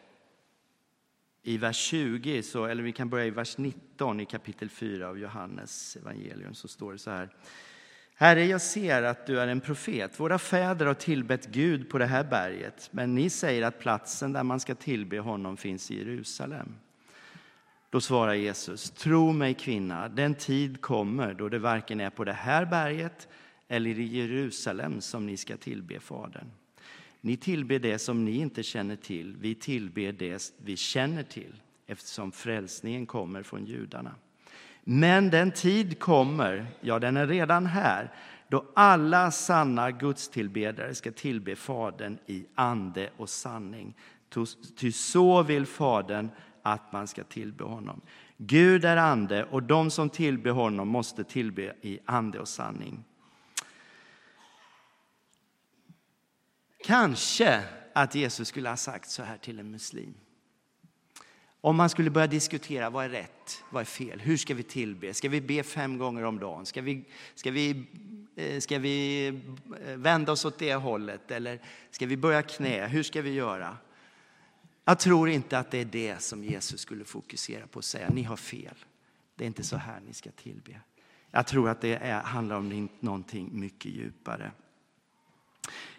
I 1.42 1.58
vers 1.58 1.76
20, 1.76 2.42
så, 2.42 2.64
eller 2.64 2.82
vi 2.82 2.92
kan 2.92 3.10
börja 3.10 3.26
i 3.26 3.30
vers 3.30 3.58
19 3.58 4.20
i 4.20 4.26
kapitel 4.26 4.70
4 4.70 5.08
av 5.08 5.18
Johannes 5.18 5.96
evangelium, 5.96 6.54
så 6.54 6.68
står 6.68 6.92
det 6.92 6.98
så 6.98 7.10
här. 7.10 7.30
Herre, 8.20 8.44
jag 8.44 8.60
ser 8.60 9.02
att 9.02 9.26
du 9.26 9.40
är 9.40 9.46
en 9.46 9.60
profet. 9.60 10.20
Våra 10.20 10.38
fäder 10.38 10.86
har 10.86 10.94
tillbett 10.94 11.46
Gud 11.46 11.90
på 11.90 11.98
det 11.98 12.06
här 12.06 12.24
berget, 12.24 12.88
men 12.92 13.14
ni 13.14 13.30
säger 13.30 13.62
att 13.62 13.78
platsen 13.78 14.32
där 14.32 14.42
man 14.42 14.60
ska 14.60 14.74
tillbe 14.74 15.18
honom 15.18 15.56
finns 15.56 15.90
i 15.90 15.98
Jerusalem. 15.98 16.74
Då 17.90 18.00
svarar 18.00 18.34
Jesus, 18.34 18.90
tro 18.90 19.32
mig 19.32 19.54
kvinna, 19.54 20.08
den 20.08 20.34
tid 20.34 20.80
kommer 20.80 21.34
då 21.34 21.48
det 21.48 21.58
varken 21.58 22.00
är 22.00 22.10
på 22.10 22.24
det 22.24 22.32
här 22.32 22.66
berget 22.66 23.28
eller 23.68 23.98
i 23.98 24.04
Jerusalem 24.04 25.00
som 25.00 25.26
ni 25.26 25.36
ska 25.36 25.56
tillbe 25.56 26.00
Fadern. 26.00 26.50
Ni 27.20 27.36
tillber 27.36 27.78
det 27.78 27.98
som 27.98 28.24
ni 28.24 28.38
inte 28.38 28.62
känner 28.62 28.96
till, 28.96 29.36
vi 29.40 29.54
tillber 29.54 30.12
det 30.12 30.52
vi 30.56 30.76
känner 30.76 31.22
till 31.22 31.62
eftersom 31.86 32.32
frälsningen 32.32 33.06
kommer 33.06 33.42
från 33.42 33.66
judarna. 33.66 34.14
Men 34.92 35.30
den 35.30 35.52
tid 35.52 35.98
kommer, 35.98 36.66
ja 36.80 36.98
den 36.98 37.16
är 37.16 37.26
redan 37.26 37.66
här, 37.66 38.14
då 38.48 38.64
alla 38.74 39.30
sanna 39.30 39.90
gudstillbedare 39.90 40.94
ska 40.94 41.12
tillbe 41.12 41.56
Fadern 41.56 42.18
i 42.26 42.46
ande 42.54 43.10
och 43.16 43.28
sanning. 43.28 43.96
Ty 44.76 44.92
så 44.92 45.42
vill 45.42 45.66
Fadern 45.66 46.30
att 46.62 46.92
man 46.92 47.08
ska 47.08 47.24
tillbe 47.24 47.64
honom. 47.64 48.00
Gud 48.36 48.84
är 48.84 48.96
ande 48.96 49.44
och 49.44 49.62
de 49.62 49.90
som 49.90 50.10
tillber 50.10 50.50
honom 50.50 50.88
måste 50.88 51.24
tillbe 51.24 51.74
i 51.82 51.98
ande 52.04 52.38
och 52.40 52.48
sanning. 52.48 53.04
Kanske 56.84 57.62
att 57.94 58.14
Jesus 58.14 58.48
skulle 58.48 58.68
ha 58.68 58.76
sagt 58.76 59.10
så 59.10 59.22
här 59.22 59.36
till 59.36 59.58
en 59.58 59.70
muslim. 59.70 60.14
Om 61.62 61.76
man 61.76 61.90
skulle 61.90 62.10
börja 62.10 62.26
diskutera 62.26 62.90
vad 62.90 63.04
är 63.04 63.08
rätt, 63.08 63.64
vad 63.70 63.80
är 63.80 63.84
fel, 63.84 64.20
hur 64.20 64.36
ska 64.36 64.54
vi 64.54 64.62
tillbe? 64.62 65.14
Ska 65.14 65.28
vi 65.28 65.40
be 65.40 65.62
fem 65.62 65.98
gånger 65.98 66.24
om 66.24 66.38
dagen? 66.38 66.66
Ska 66.66 66.82
vi, 66.82 67.04
ska 67.34 67.50
vi, 67.50 67.84
eh, 68.36 68.60
ska 68.60 68.78
vi 68.78 69.26
eh, 69.26 69.96
vända 69.96 70.32
oss 70.32 70.44
åt 70.44 70.58
det 70.58 70.74
hållet? 70.74 71.30
Eller 71.30 71.60
ska 71.90 72.06
vi 72.06 72.16
börja 72.16 72.42
knä? 72.42 72.86
Hur 72.86 73.02
ska 73.02 73.22
vi 73.22 73.30
göra? 73.30 73.76
Jag 74.84 74.98
tror 74.98 75.28
inte 75.28 75.58
att 75.58 75.70
det 75.70 75.78
är 75.78 75.84
det 75.84 76.22
som 76.22 76.44
Jesus 76.44 76.80
skulle 76.80 77.04
fokusera 77.04 77.66
på 77.66 77.76
och 77.76 77.84
säga, 77.84 78.08
ni 78.10 78.22
har 78.22 78.36
fel. 78.36 78.74
Det 79.36 79.44
är 79.44 79.46
inte 79.46 79.64
så 79.64 79.76
här 79.76 80.00
ni 80.06 80.14
ska 80.14 80.30
tillbe. 80.30 80.80
Jag 81.30 81.46
tror 81.46 81.68
att 81.68 81.80
det 81.80 81.94
är, 81.94 82.22
handlar 82.22 82.56
om 82.56 82.88
någonting 83.00 83.48
mycket 83.52 83.92
djupare. 83.92 84.52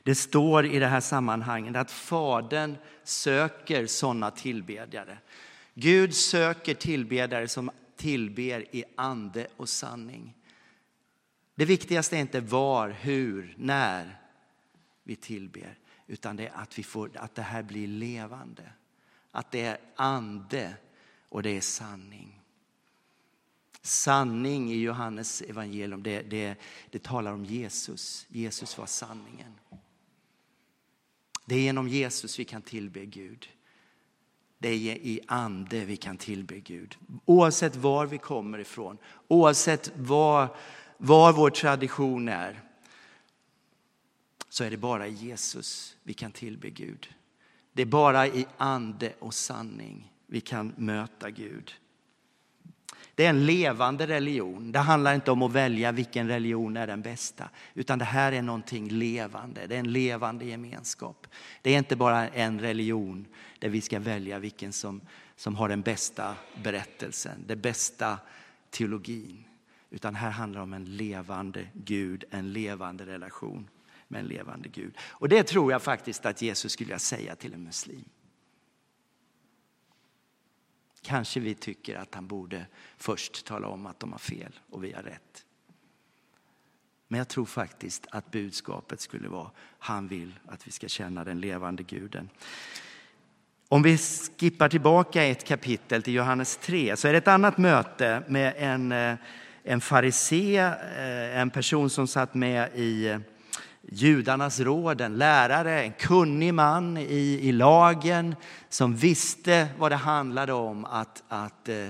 Det 0.04 0.16
står 0.16 0.66
i 0.66 0.80
det 0.80 0.88
här 0.88 1.00
sammanhanget 1.00 1.76
att 1.76 1.92
Fadern 1.92 2.76
söker 3.04 3.88
sådana 3.88 4.32
tillbedjare. 4.32 5.18
Gud 5.74 6.16
söker 6.16 6.74
tillbedjare 6.74 7.48
som 7.48 7.72
tillber 7.96 8.76
i 8.76 8.84
ande 8.96 9.48
och 9.58 9.70
sanning. 9.70 10.34
Det 11.56 11.66
viktigaste 11.66 12.18
är 12.18 12.22
inte 12.22 12.42
var, 12.42 12.90
hur, 12.90 13.56
när 13.58 14.22
vi 15.04 15.16
tillber, 15.16 15.78
utan 16.08 16.36
det 16.36 16.48
är 16.48 16.54
att, 16.56 16.80
vi 16.80 16.84
får, 16.84 17.12
att 17.18 17.36
det 17.36 17.42
här 17.42 17.64
blir 17.64 17.88
levande. 17.88 18.64
Att 19.32 19.52
det 19.52 19.62
är 19.62 19.78
ande 19.96 20.74
och 21.30 21.44
det 21.44 21.50
är 21.50 21.62
sanning. 21.62 22.42
Sanning 23.82 24.72
i 24.72 24.82
Johannes 24.82 25.42
evangelium, 25.42 26.04
det, 26.04 26.22
det, 26.22 26.56
det 26.90 27.04
talar 27.04 27.34
om 27.34 27.46
Jesus. 27.46 28.26
Jesus 28.30 28.78
var 28.78 28.86
sanningen. 28.86 29.54
Det 31.46 31.56
är 31.56 31.60
genom 31.60 31.88
Jesus 31.88 32.40
vi 32.40 32.46
kan 32.46 32.62
tillbe 32.62 33.06
Gud. 33.06 33.50
Det 34.62 34.70
är 34.70 34.96
i 34.96 35.20
ande 35.28 35.86
vi 35.86 35.98
kan 35.98 36.18
tillbe 36.18 36.60
Gud. 36.60 36.98
Oavsett 37.26 37.76
var 37.76 38.06
vi 38.06 38.18
kommer 38.18 38.60
ifrån, 38.60 38.98
oavsett 39.28 39.92
var, 39.96 40.56
var 40.98 41.34
vår 41.34 41.50
tradition 41.50 42.28
är, 42.28 42.62
så 44.50 44.64
är 44.64 44.70
det 44.70 44.78
bara 44.78 45.08
i 45.08 45.14
Jesus 45.14 45.96
vi 46.04 46.14
kan 46.14 46.32
tillbe 46.32 46.70
Gud. 46.70 47.14
Det 47.74 47.82
är 47.82 47.86
bara 47.86 48.28
i 48.28 48.46
ande 48.58 49.14
och 49.20 49.34
sanning 49.34 50.12
vi 50.28 50.42
kan 50.42 50.74
möta 50.78 51.30
Gud. 51.30 51.74
Det 53.16 53.26
är 53.26 53.30
en 53.30 53.46
levande 53.46 54.08
religion. 54.08 54.72
Det 54.72 54.80
handlar 54.80 55.16
inte 55.16 55.32
om 55.32 55.42
att 55.42 55.52
välja 55.52 55.92
vilken 55.92 56.28
religion 56.28 56.78
är 56.78 56.88
den 56.88 57.02
bästa, 57.02 57.50
utan 57.74 58.00
det 58.00 58.06
här 58.06 58.32
är 58.32 58.42
någonting 58.42 58.90
levande. 58.90 59.68
Det 59.68 59.76
är 59.76 59.80
en 59.80 59.92
levande 59.92 60.46
gemenskap. 60.46 61.28
Det 61.62 61.72
är 61.72 61.78
inte 61.78 61.96
bara 61.96 62.30
en 62.30 62.60
religion 62.60 63.28
där 63.62 63.70
vi 63.70 63.82
ska 63.82 64.00
välja 64.00 64.40
vilken 64.40 64.74
som, 64.74 65.02
som 65.36 65.56
har 65.56 65.70
den 65.70 65.82
bästa 65.82 66.36
berättelsen, 66.64 67.44
den 67.48 67.62
bästa 67.62 68.20
teologin. 68.70 69.44
Utan 69.90 70.16
här 70.16 70.30
handlar 70.30 70.60
det 70.60 70.64
om 70.64 70.74
en 70.74 70.98
levande 70.98 71.68
Gud, 71.74 72.24
en 72.30 72.54
levande 72.54 73.06
relation 73.06 73.70
med 74.08 74.20
en 74.20 74.26
levande 74.26 74.70
Gud. 74.70 74.98
Och 75.00 75.30
det 75.30 75.44
tror 75.44 75.72
jag 75.72 75.82
faktiskt 75.82 76.26
att 76.26 76.42
Jesus 76.42 76.72
skulle 76.72 77.00
säga 77.00 77.36
till 77.36 77.54
en 77.54 77.64
muslim. 77.64 78.10
Kanske 81.02 81.40
vi 81.40 81.56
tycker 81.56 81.96
att 81.96 82.16
han 82.16 82.28
borde 82.28 82.66
först 82.98 83.46
tala 83.46 83.68
om 83.68 83.86
att 83.86 84.00
de 84.00 84.12
har 84.12 84.20
fel 84.20 84.60
och 84.70 84.84
vi 84.84 84.94
har 84.94 85.04
rätt. 85.04 85.46
Men 87.08 87.18
jag 87.18 87.28
tror 87.28 87.46
faktiskt 87.46 88.08
att 88.12 88.32
budskapet 88.32 89.02
skulle 89.02 89.30
vara, 89.30 89.52
han 89.80 90.08
vill 90.08 90.40
att 90.46 90.68
vi 90.68 90.72
ska 90.72 90.88
känna 90.88 91.24
den 91.24 91.40
levande 91.40 91.84
guden. 91.84 92.30
Om 93.74 93.82
vi 93.82 93.98
skippar 93.98 94.70
tillbaka 94.70 95.24
ett 95.24 95.44
kapitel 95.44 96.04
till 96.04 96.14
Johannes 96.14 96.58
3 96.58 96.98
så 96.98 97.08
är 97.08 97.12
det 97.12 97.18
ett 97.18 97.28
annat 97.28 97.58
möte 97.58 98.24
med 98.28 98.54
en, 98.58 98.92
eh, 98.92 99.16
en 99.64 99.82
farisé, 99.82 100.58
eh, 100.58 101.38
en 101.40 101.50
person 101.50 101.90
som 101.90 102.08
satt 102.08 102.34
med 102.34 102.70
i 102.76 103.08
eh, 103.08 103.20
judarnas 103.82 104.60
råd, 104.60 105.02
en 105.02 105.16
lärare, 105.18 105.84
en 105.84 105.92
kunnig 105.92 106.54
man 106.54 106.98
i, 106.98 107.40
i 107.42 107.52
lagen 107.52 108.36
som 108.70 108.96
visste 108.96 109.68
vad 109.78 109.92
det 109.92 109.96
handlade 109.96 110.54
om 110.54 110.86
att, 110.86 111.24
att 111.28 111.70
eh, 111.70 111.88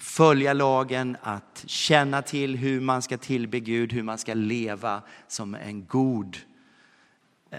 följa 0.00 0.52
lagen, 0.52 1.16
att 1.22 1.64
känna 1.66 2.22
till 2.22 2.56
hur 2.56 2.80
man 2.80 3.02
ska 3.02 3.18
tillbe 3.18 3.60
Gud, 3.60 3.92
hur 3.92 4.02
man 4.02 4.18
ska 4.18 4.34
leva 4.34 5.02
som 5.28 5.54
en 5.54 5.86
god 5.86 6.36
eh, 7.50 7.58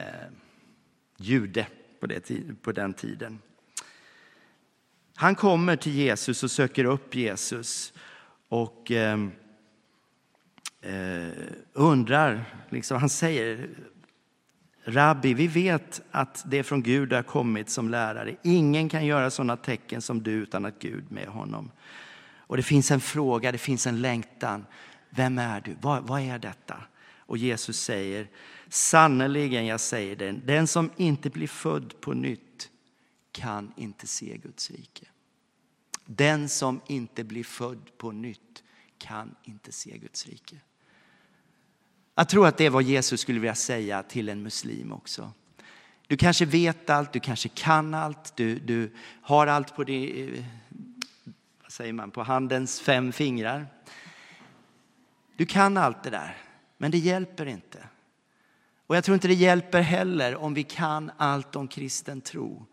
jude 1.18 1.66
på, 2.02 2.08
det, 2.08 2.32
på 2.62 2.72
den 2.72 2.94
tiden. 2.94 3.40
Han 5.16 5.36
kommer 5.36 5.76
till 5.76 5.94
Jesus 5.94 6.44
och 6.44 6.52
söker 6.52 6.86
upp 6.86 7.16
Jesus. 7.16 7.94
Och 8.50 8.92
eh, 8.92 9.20
eh, 10.82 11.32
undrar, 11.74 12.46
liksom, 12.70 12.98
han 12.98 13.10
säger 13.10 13.70
Rabbi, 14.84 15.34
vi 15.34 15.48
vet 15.48 16.02
att 16.12 16.44
det 16.46 16.60
är 16.60 16.64
från 16.64 16.84
Gud 16.84 17.10
du 17.10 17.16
har 17.16 17.24
kommit 17.24 17.70
som 17.70 17.90
lärare. 17.90 18.36
Ingen 18.44 18.90
kan 18.90 19.06
göra 19.06 19.32
sådana 19.32 19.58
tecken 19.58 20.02
som 20.02 20.24
du 20.24 20.32
utan 20.32 20.66
att 20.66 20.80
Gud 20.80 21.12
med 21.12 21.28
honom. 21.28 21.72
Och 22.38 22.58
det 22.58 22.64
finns 22.64 22.92
en 22.92 23.02
fråga, 23.02 23.52
det 23.52 23.58
finns 23.58 23.88
en 23.88 24.02
längtan. 24.02 24.66
Vem 25.10 25.38
är 25.38 25.62
du? 25.62 25.76
Vad, 25.82 26.04
vad 26.04 26.22
är 26.22 26.40
detta? 26.40 26.78
Och 27.32 27.38
Jesus 27.38 27.80
säger, 27.80 28.28
sannerligen 28.70 29.66
jag 29.66 29.80
säger 29.80 30.16
den, 30.16 30.46
den 30.46 30.68
som 30.68 30.92
inte 30.98 31.30
blir 31.30 31.48
född 31.48 32.02
på 32.02 32.14
nytt 32.14 32.70
kan 33.32 33.74
inte 33.78 34.08
se 34.08 34.38
Guds 34.38 34.72
rike. 34.72 35.06
Den 36.06 36.50
som 36.50 36.82
inte 36.88 37.24
blir 37.24 37.44
född 37.44 37.98
på 37.98 38.12
nytt 38.12 38.64
kan 38.98 39.36
inte 39.44 39.72
se 39.72 39.98
Guds 39.98 40.28
rike. 40.28 40.56
Jag 42.16 42.30
tror 42.30 42.48
att 42.48 42.58
det 42.58 42.66
är 42.66 42.70
vad 42.70 42.84
Jesus 42.84 43.22
skulle 43.22 43.40
vilja 43.40 43.56
säga 43.56 44.04
till 44.04 44.30
en 44.30 44.44
muslim 44.44 44.92
också. 44.92 45.32
Du 46.08 46.18
kanske 46.18 46.46
vet 46.46 46.90
allt, 46.90 47.14
du 47.14 47.20
kanske 47.20 47.50
kan 47.50 47.94
allt, 47.94 48.36
du, 48.36 48.60
du 48.60 48.92
har 49.22 49.48
allt 49.48 49.76
på, 49.76 49.84
det, 49.84 50.24
eh, 50.24 50.44
vad 51.62 51.72
säger 51.72 51.94
man, 51.94 52.12
på 52.12 52.24
handens 52.24 52.82
fem 52.82 53.12
fingrar. 53.12 53.68
Du 55.36 55.46
kan 55.46 55.78
allt 55.78 56.04
det 56.04 56.10
där, 56.10 56.38
men 56.82 56.92
det 56.92 56.98
hjälper 56.98 57.46
inte. 57.46 57.84
Och 58.88 58.96
jag 58.96 59.04
tror 59.04 59.14
inte 59.14 59.28
det 59.28 59.34
hjälper 59.34 59.82
heller 59.82 60.36
om 60.36 60.54
vi 60.54 60.64
kan 60.64 61.12
allt 61.18 61.56
om 61.56 61.68
kristen 61.68 62.22
tro. 62.22 62.66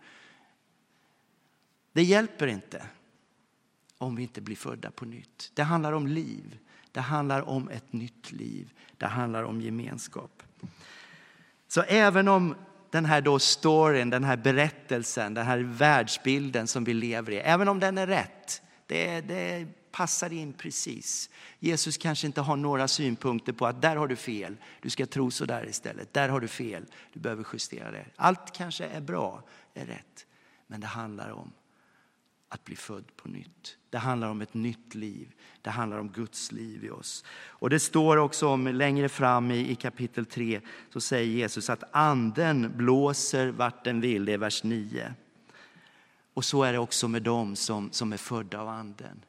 Det 1.92 2.02
hjälper 2.02 2.46
inte 2.46 2.86
om 3.98 4.16
vi 4.16 4.22
inte 4.22 4.40
blir 4.40 4.56
födda 4.56 4.90
på 4.90 5.04
nytt. 5.04 5.50
Det 5.54 5.62
handlar 5.62 5.92
om 5.92 6.06
liv. 6.06 6.58
Det 6.92 7.00
handlar 7.00 7.48
om 7.48 7.68
ett 7.68 7.92
nytt 7.92 8.32
liv. 8.32 8.72
Det 8.96 9.06
handlar 9.06 9.42
om 9.42 9.60
gemenskap. 9.60 10.42
Så 11.66 11.82
även 11.82 12.28
om 12.28 12.54
den 12.90 13.04
här 13.04 13.20
då 13.20 13.38
storyn, 13.38 14.10
den 14.10 14.24
här 14.24 14.36
berättelsen, 14.36 15.34
den 15.34 15.46
här 15.46 15.58
världsbilden 15.58 16.66
som 16.66 16.84
vi 16.84 16.94
lever 16.94 17.32
i, 17.32 17.36
även 17.36 17.68
om 17.68 17.80
den 17.80 17.98
är 17.98 18.06
rätt, 18.06 18.62
det, 18.86 19.20
det 19.20 19.66
passar 19.92 20.33
in 20.33 20.52
precis. 20.52 21.30
Jesus 21.59 21.97
kanske 21.97 22.26
inte 22.26 22.40
har 22.40 22.57
några 22.57 22.88
synpunkter 22.88 23.52
på 23.52 23.66
att 23.66 23.83
där 23.83 23.97
har 23.97 24.09
du 24.09 24.16
fel, 24.16 24.57
du 24.83 24.90
ska 24.90 25.07
tro 25.07 25.30
så 25.30 25.45
där 25.45 25.68
istället. 25.68 26.12
Där 26.12 26.28
har 26.28 26.40
du 26.40 26.49
fel, 26.49 26.85
du 27.12 27.21
behöver 27.21 27.47
justera 27.52 27.90
det. 27.90 28.07
Allt 28.16 28.52
kanske 28.52 28.85
är 28.85 29.00
bra, 29.00 29.42
är 29.75 29.87
rätt. 29.87 30.26
Men 30.66 30.80
det 30.80 30.87
handlar 30.87 31.30
om 31.30 31.52
att 32.49 32.64
bli 32.64 32.76
född 32.76 33.16
på 33.16 33.28
nytt. 33.28 33.76
Det 33.90 33.99
handlar 33.99 34.28
om 34.28 34.40
ett 34.40 34.54
nytt 34.54 34.95
liv. 34.95 35.33
Det 35.62 35.71
handlar 35.71 35.99
om 35.99 36.09
Guds 36.09 36.52
liv 36.52 36.85
i 36.85 36.90
oss. 36.90 37.25
Och 37.47 37.71
det 37.71 37.80
står 37.80 38.16
också 38.16 38.49
om 38.49 38.66
längre 38.66 39.09
fram 39.09 39.50
i, 39.50 39.71
i 39.71 39.75
kapitel 39.75 40.26
3 40.26 40.61
så 40.92 41.00
säger 41.00 41.33
Jesus 41.33 41.71
att 41.71 41.85
anden 41.90 42.73
blåser 42.76 43.49
vart 43.49 43.85
den 43.85 44.00
vill. 44.00 44.25
Det 44.25 44.33
är 44.33 44.38
vers 44.38 44.64
9. 44.64 45.14
Och 46.35 46.45
så 46.45 46.62
är 46.62 46.73
det 46.73 46.78
också 46.78 47.09
med 47.09 47.23
dem 47.23 47.57
som, 47.57 47.92
som 47.92 48.12
är 48.12 48.16
födda 48.16 48.61
av 48.61 48.68
anden. 48.68 49.25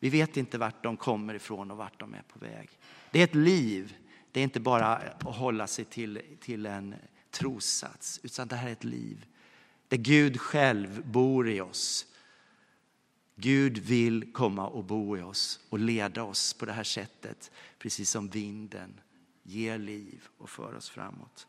Vi 0.00 0.08
vet 0.08 0.36
inte 0.36 0.58
vart 0.58 0.82
de 0.82 0.96
kommer 0.96 1.34
ifrån 1.34 1.70
och 1.70 1.76
vart 1.76 2.00
de 2.00 2.14
är 2.14 2.22
på 2.22 2.38
väg. 2.38 2.70
Det 3.10 3.20
är 3.20 3.24
ett 3.24 3.34
liv. 3.34 3.96
Det 4.32 4.40
är 4.40 4.44
inte 4.44 4.60
bara 4.60 4.96
att 4.96 5.22
hålla 5.22 5.66
sig 5.66 5.84
till, 5.84 6.22
till 6.40 6.66
en 6.66 6.94
trossats, 7.30 8.20
utan 8.22 8.48
det 8.48 8.56
här 8.56 8.68
är 8.68 8.72
ett 8.72 8.84
liv 8.84 9.26
där 9.88 9.96
Gud 9.96 10.40
själv 10.40 11.02
bor 11.06 11.48
i 11.48 11.60
oss 11.60 12.06
Gud 13.40 13.78
vill 13.78 14.32
komma 14.32 14.66
och 14.66 14.84
bo 14.84 15.16
i 15.16 15.22
oss 15.22 15.60
och 15.68 15.78
leda 15.78 16.22
oss 16.22 16.54
på 16.54 16.66
det 16.66 16.72
här 16.72 16.84
sättet, 16.84 17.50
precis 17.78 18.10
som 18.10 18.28
vinden 18.28 19.00
ger 19.42 19.78
liv 19.78 20.28
och 20.38 20.50
för 20.50 20.74
oss 20.74 20.90
framåt. 20.90 21.46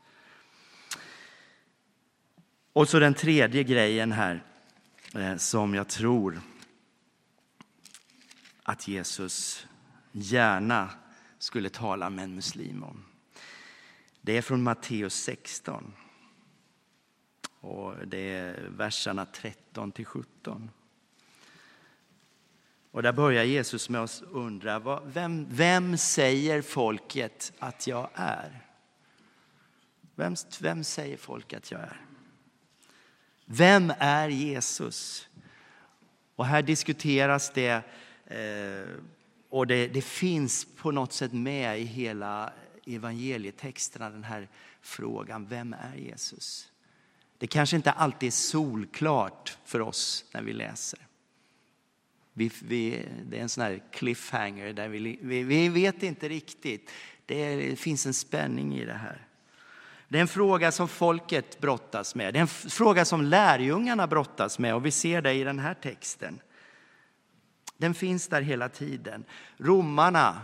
Och 2.73 2.89
så 2.89 2.99
den 2.99 3.13
tredje 3.13 3.63
grejen 3.63 4.11
här 4.11 4.43
eh, 5.15 5.37
som 5.37 5.73
jag 5.73 5.87
tror 5.87 6.41
att 8.63 8.87
Jesus 8.87 9.67
gärna 10.11 10.89
skulle 11.39 11.69
tala 11.69 12.09
med 12.09 12.23
en 12.23 12.35
muslim 12.35 12.83
om. 12.83 13.05
Det 14.21 14.37
är 14.37 14.41
från 14.41 14.63
Matteus 14.63 15.15
16. 15.15 15.93
Och 17.59 18.07
det 18.07 18.17
är 18.17 18.67
verserna 18.69 19.25
13 19.25 19.91
till 19.91 20.05
17. 20.05 20.69
Och 22.91 23.03
där 23.03 23.13
börjar 23.13 23.43
Jesus 23.43 23.89
med 23.89 24.01
att 24.01 24.21
undra, 24.31 25.01
vem, 25.05 25.47
vem 25.49 25.97
säger 25.97 26.61
folket 26.61 27.53
att 27.59 27.87
jag 27.87 28.09
är? 28.13 28.67
Vem, 30.15 30.35
vem 30.59 30.83
säger 30.83 31.17
folk 31.17 31.53
att 31.53 31.71
jag 31.71 31.81
är? 31.81 32.01
Vem 33.45 33.93
är 33.99 34.29
Jesus? 34.29 35.27
Och 36.35 36.45
här 36.45 36.61
diskuteras 36.61 37.51
det 37.53 37.83
Eh, 38.31 38.89
och 39.49 39.67
det, 39.67 39.87
det, 39.87 40.01
finns 40.01 40.67
på 40.75 40.91
något 40.91 41.13
sätt 41.13 41.33
med 41.33 41.79
i 41.79 41.83
hela 41.83 42.53
evangelietexterna 42.85 44.09
den 44.09 44.23
här 44.23 44.49
frågan, 44.81 45.47
vem 45.47 45.73
är 45.73 45.95
Jesus? 45.95 46.71
Det 47.37 47.47
kanske 47.47 47.75
inte 47.75 47.91
alltid 47.91 48.27
är 48.27 48.31
solklart 48.31 49.57
för 49.65 49.81
oss 49.81 50.25
när 50.33 50.41
vi 50.41 50.53
läser. 50.53 50.99
Vi, 52.33 52.51
vi, 52.61 53.05
det 53.25 53.37
är 53.37 53.41
en 53.41 53.49
sån 53.49 53.63
här 53.63 53.83
cliffhanger 53.91 54.73
där 54.73 54.87
vi, 54.87 55.19
vi, 55.21 55.43
vi 55.43 55.69
vet 55.69 56.03
inte 56.03 56.29
riktigt. 56.29 56.91
Det, 57.25 57.43
är, 57.43 57.57
det 57.69 57.75
finns 57.75 58.05
en 58.05 58.13
spänning 58.13 58.75
i 58.75 58.85
det 58.85 58.93
här. 58.93 59.27
Det 60.07 60.17
är 60.17 60.21
en 60.21 60.27
fråga 60.27 60.71
som 60.71 60.87
folket 60.87 61.59
brottas 61.59 62.15
med. 62.15 62.33
Det 62.33 62.39
är 62.39 62.41
en 62.41 62.47
fråga 62.47 63.05
som 63.05 63.21
lärjungarna 63.21 64.07
brottas 64.07 64.59
med 64.59 64.75
och 64.75 64.85
vi 64.85 64.91
ser 64.91 65.21
det 65.21 65.33
i 65.33 65.43
den 65.43 65.59
här 65.59 65.73
texten. 65.73 66.39
Den 67.81 67.93
finns 67.93 68.27
där 68.27 68.41
hela 68.41 68.69
tiden. 68.69 69.23
Romarna 69.57 70.41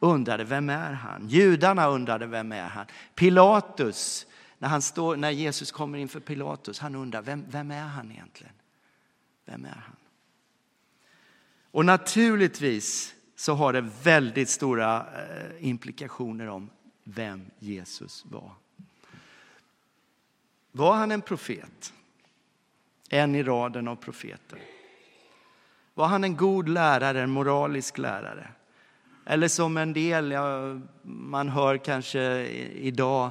undrade 0.00 0.44
vem 0.44 0.70
är 0.70 0.92
han? 0.92 1.28
Judarna 1.28 1.86
undrade 1.86 2.26
vem 2.26 2.52
är 2.52 2.68
han? 2.68 2.86
Pilatus, 3.14 4.26
när, 4.58 4.68
han 4.68 4.82
står, 4.82 5.16
när 5.16 5.30
Jesus 5.30 5.72
kommer 5.72 5.98
inför 5.98 6.20
Pilatus, 6.20 6.78
han 6.78 6.94
undrar 6.94 7.22
vem, 7.22 7.44
vem 7.48 7.70
är 7.70 7.82
han 7.82 8.12
egentligen? 8.12 8.52
Vem 9.44 9.64
är 9.64 9.82
han? 9.86 9.96
Och 11.70 11.84
naturligtvis 11.84 13.14
så 13.36 13.54
har 13.54 13.72
det 13.72 13.90
väldigt 14.02 14.48
stora 14.48 14.96
eh, 14.98 15.68
implikationer 15.68 16.46
om 16.46 16.70
vem 17.04 17.50
Jesus 17.58 18.24
var. 18.30 18.52
Var 20.72 20.94
han 20.94 21.10
en 21.10 21.22
profet? 21.22 21.92
En 23.08 23.34
i 23.34 23.42
raden 23.42 23.88
av 23.88 23.96
profeter. 23.96 24.58
Var 26.00 26.08
han 26.08 26.24
en 26.24 26.36
god 26.36 26.68
lärare, 26.68 27.22
en 27.22 27.30
moralisk 27.30 27.98
lärare? 27.98 28.52
Eller 29.26 29.48
som 29.48 29.76
en 29.76 29.92
del, 29.92 30.30
ja, 30.30 30.80
man 31.02 31.48
hör 31.48 31.76
kanske 31.76 32.46
idag, 32.72 33.30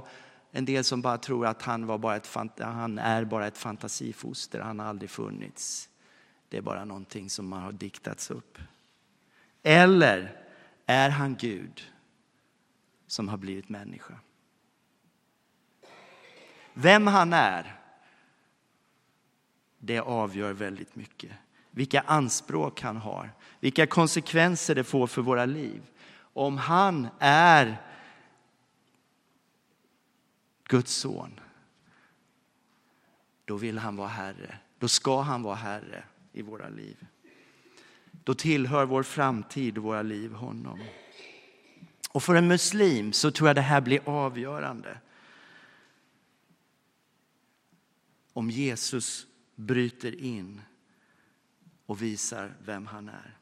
en 0.52 0.66
del 0.66 0.84
som 0.84 1.02
bara 1.02 1.18
tror 1.18 1.46
att 1.46 1.62
han, 1.62 1.86
var 1.86 1.98
bara 1.98 2.16
ett, 2.16 2.30
han 2.60 3.00
är 3.00 3.26
bara 3.26 3.48
ett 3.48 3.58
fantasifoster, 3.58 4.60
han 4.60 4.80
har 4.80 4.86
aldrig 4.86 5.10
funnits. 5.10 5.90
Det 6.50 6.58
är 6.58 6.62
bara 6.62 6.86
någonting 6.86 7.30
som 7.30 7.52
har 7.52 7.72
diktats 7.72 8.32
upp. 8.32 8.58
Eller 9.64 10.46
är 10.86 11.10
han 11.10 11.36
Gud 11.36 11.82
som 13.08 13.30
har 13.30 13.38
blivit 13.38 13.70
människa? 13.70 14.20
Vem 16.74 17.08
han 17.08 17.34
är, 17.34 17.80
det 19.78 20.00
avgör 20.00 20.54
väldigt 20.54 20.96
mycket. 20.96 21.32
Vilka 21.72 22.02
anspråk 22.02 22.82
han 22.82 22.98
har, 22.98 23.32
vilka 23.60 23.88
konsekvenser 23.88 24.76
det 24.76 24.84
får 24.84 25.08
för 25.08 25.22
våra 25.22 25.46
liv. 25.46 25.82
Om 26.20 26.58
han 26.58 27.08
är 27.20 27.78
Guds 30.64 30.94
son, 30.94 31.40
då 33.46 33.58
vill 33.58 33.78
han 33.78 33.96
vara 33.96 34.08
Herre. 34.08 34.58
Då 34.80 34.88
ska 34.88 35.22
han 35.22 35.44
vara 35.44 35.56
Herre 35.56 36.04
i 36.34 36.42
våra 36.42 36.70
liv. 36.70 37.06
Då 38.12 38.34
tillhör 38.34 38.86
vår 38.86 39.04
framtid 39.04 39.78
och 39.78 39.84
våra 39.84 40.02
liv 40.02 40.34
honom. 40.34 40.80
Och 42.12 42.24
för 42.24 42.36
en 42.36 42.48
muslim 42.48 43.14
så 43.14 43.32
tror 43.32 43.50
jag 43.50 43.56
det 43.56 43.62
här 43.62 43.82
blir 43.82 44.10
avgörande. 44.10 44.98
Om 48.34 48.50
Jesus 48.50 49.28
bryter 49.56 50.22
in 50.22 50.62
och 51.90 52.02
visar 52.02 52.54
vem 52.66 52.88
han 52.88 53.10
är. 53.10 53.38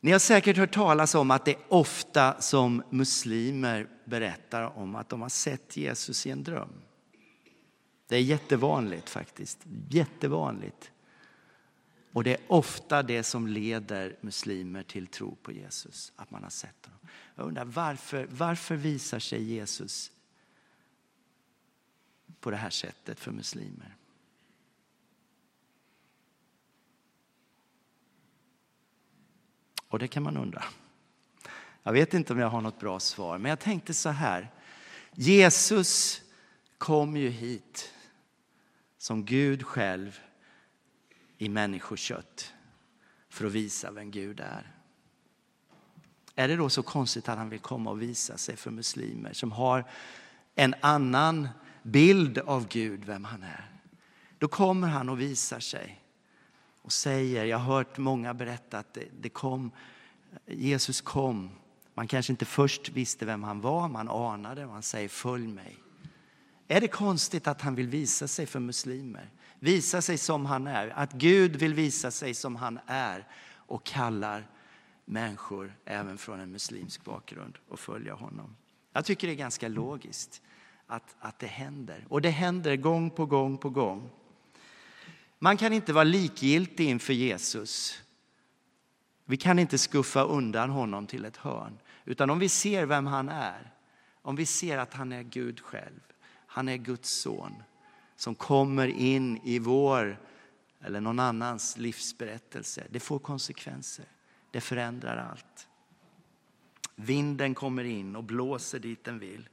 Ni 0.00 0.12
har 0.12 0.18
säkert 0.18 0.56
hört 0.56 0.74
talas 0.74 1.14
om 1.14 1.30
att 1.30 1.44
det 1.44 1.50
är 1.50 1.60
ofta 1.68 2.40
som 2.40 2.82
muslimer 2.90 3.88
berättar 4.04 4.62
om 4.62 4.94
att 4.94 5.08
de 5.08 5.22
har 5.22 5.28
sett 5.28 5.76
Jesus 5.76 6.26
i 6.26 6.30
en 6.30 6.44
dröm. 6.44 6.82
Det 8.08 8.16
är 8.16 8.20
jättevanligt 8.20 9.10
faktiskt. 9.10 9.58
Jättevanligt. 9.90 10.90
Och 12.12 12.24
det 12.24 12.34
är 12.34 12.40
ofta 12.46 13.02
det 13.02 13.22
som 13.22 13.46
leder 13.46 14.16
muslimer 14.20 14.82
till 14.82 15.06
tro 15.06 15.34
på 15.34 15.52
Jesus, 15.52 16.12
att 16.16 16.30
man 16.30 16.42
har 16.42 16.50
sett 16.50 16.86
honom. 16.86 17.00
Jag 17.34 17.46
undrar 17.46 17.64
varför, 17.64 18.28
varför 18.30 18.76
visar 18.76 19.18
sig 19.18 19.42
Jesus 19.42 20.12
på 22.40 22.50
det 22.50 22.56
här 22.56 22.70
sättet 22.70 23.20
för 23.20 23.30
muslimer? 23.30 23.96
Och 29.94 29.98
det 29.98 30.08
kan 30.08 30.22
man 30.22 30.36
undra. 30.36 30.64
Jag 31.82 31.92
vet 31.92 32.14
inte 32.14 32.32
om 32.32 32.38
jag 32.38 32.48
har 32.48 32.60
något 32.60 32.80
bra 32.80 33.00
svar, 33.00 33.38
men 33.38 33.48
jag 33.48 33.60
tänkte 33.60 33.94
så 33.94 34.08
här. 34.08 34.50
Jesus 35.12 36.22
kom 36.78 37.16
ju 37.16 37.28
hit 37.28 37.92
som 38.98 39.24
Gud 39.24 39.66
själv 39.66 40.20
i 41.38 41.48
människokött 41.48 42.54
för 43.28 43.46
att 43.46 43.52
visa 43.52 43.90
vem 43.90 44.10
Gud 44.10 44.40
är. 44.40 44.72
Är 46.34 46.48
det 46.48 46.56
då 46.56 46.68
så 46.68 46.82
konstigt 46.82 47.28
att 47.28 47.38
han 47.38 47.48
vill 47.48 47.60
komma 47.60 47.90
och 47.90 48.02
visa 48.02 48.36
sig 48.36 48.56
för 48.56 48.70
muslimer 48.70 49.32
som 49.32 49.52
har 49.52 49.84
en 50.54 50.74
annan 50.80 51.48
bild 51.82 52.38
av 52.38 52.68
Gud, 52.68 53.04
vem 53.04 53.24
han 53.24 53.42
är? 53.42 53.70
Då 54.38 54.48
kommer 54.48 54.88
han 54.88 55.08
och 55.08 55.20
visar 55.20 55.60
sig 55.60 56.03
och 56.84 56.92
säger, 56.92 57.44
jag 57.44 57.58
har 57.58 57.74
hört 57.74 57.98
många 57.98 58.34
berätta 58.34 58.78
att 58.78 58.94
det, 58.94 59.04
det 59.20 59.28
kom, 59.28 59.70
Jesus 60.46 61.00
kom. 61.00 61.50
Man 61.94 62.08
kanske 62.08 62.32
inte 62.32 62.44
först 62.44 62.88
visste 62.88 63.26
vem 63.26 63.42
han 63.42 63.60
var, 63.60 63.88
man 63.88 64.08
anade 64.08 64.66
och 64.66 64.72
han 64.72 64.82
säger 64.82 65.08
följ 65.08 65.46
mig. 65.46 65.76
Är 66.68 66.80
det 66.80 66.88
konstigt 66.88 67.46
att 67.46 67.60
han 67.60 67.74
vill 67.74 67.88
visa 67.88 68.28
sig 68.28 68.46
för 68.46 68.60
muslimer? 68.60 69.30
Visa 69.58 70.02
sig 70.02 70.18
som 70.18 70.46
han 70.46 70.66
är, 70.66 70.88
att 70.88 71.12
Gud 71.12 71.56
vill 71.56 71.74
visa 71.74 72.10
sig 72.10 72.34
som 72.34 72.56
han 72.56 72.78
är 72.86 73.28
och 73.54 73.84
kallar 73.84 74.50
människor, 75.04 75.74
även 75.84 76.18
från 76.18 76.40
en 76.40 76.50
muslimsk 76.52 77.04
bakgrund, 77.04 77.58
att 77.70 77.80
följa 77.80 78.14
honom. 78.14 78.56
Jag 78.92 79.04
tycker 79.04 79.26
det 79.26 79.32
är 79.32 79.36
ganska 79.36 79.68
logiskt 79.68 80.42
att, 80.86 81.16
att 81.18 81.38
det 81.38 81.46
händer. 81.46 82.06
Och 82.08 82.22
det 82.22 82.30
händer 82.30 82.76
gång 82.76 83.10
på 83.10 83.26
gång 83.26 83.58
på 83.58 83.70
gång. 83.70 84.10
Man 85.44 85.56
kan 85.56 85.72
inte 85.72 85.92
vara 85.92 86.04
likgiltig 86.04 86.88
inför 86.88 87.12
Jesus. 87.12 88.02
Vi 89.24 89.36
kan 89.36 89.58
inte 89.58 89.78
skuffa 89.78 90.22
undan 90.22 90.70
honom 90.70 91.06
till 91.06 91.24
ett 91.24 91.36
hörn. 91.36 91.78
Utan 92.04 92.30
om 92.30 92.38
vi 92.38 92.48
ser 92.48 92.86
vem 92.86 93.06
han 93.06 93.28
är, 93.28 93.72
om 94.22 94.36
vi 94.36 94.46
ser 94.46 94.78
att 94.78 94.94
han 94.94 95.12
är 95.12 95.22
Gud 95.22 95.60
själv, 95.60 96.00
han 96.46 96.68
är 96.68 96.76
Guds 96.76 97.10
son 97.10 97.52
som 98.16 98.34
kommer 98.34 98.88
in 98.88 99.40
i 99.44 99.58
vår 99.58 100.20
eller 100.80 101.00
någon 101.00 101.20
annans 101.20 101.76
livsberättelse. 101.76 102.86
Det 102.90 103.00
får 103.00 103.18
konsekvenser. 103.18 104.06
Det 104.50 104.60
förändrar 104.60 105.16
allt. 105.30 105.68
Vinden 106.94 107.54
kommer 107.54 107.84
in 107.84 108.16
och 108.16 108.24
blåser 108.24 108.78
dit 108.78 109.04
den 109.04 109.18
vill. 109.18 109.48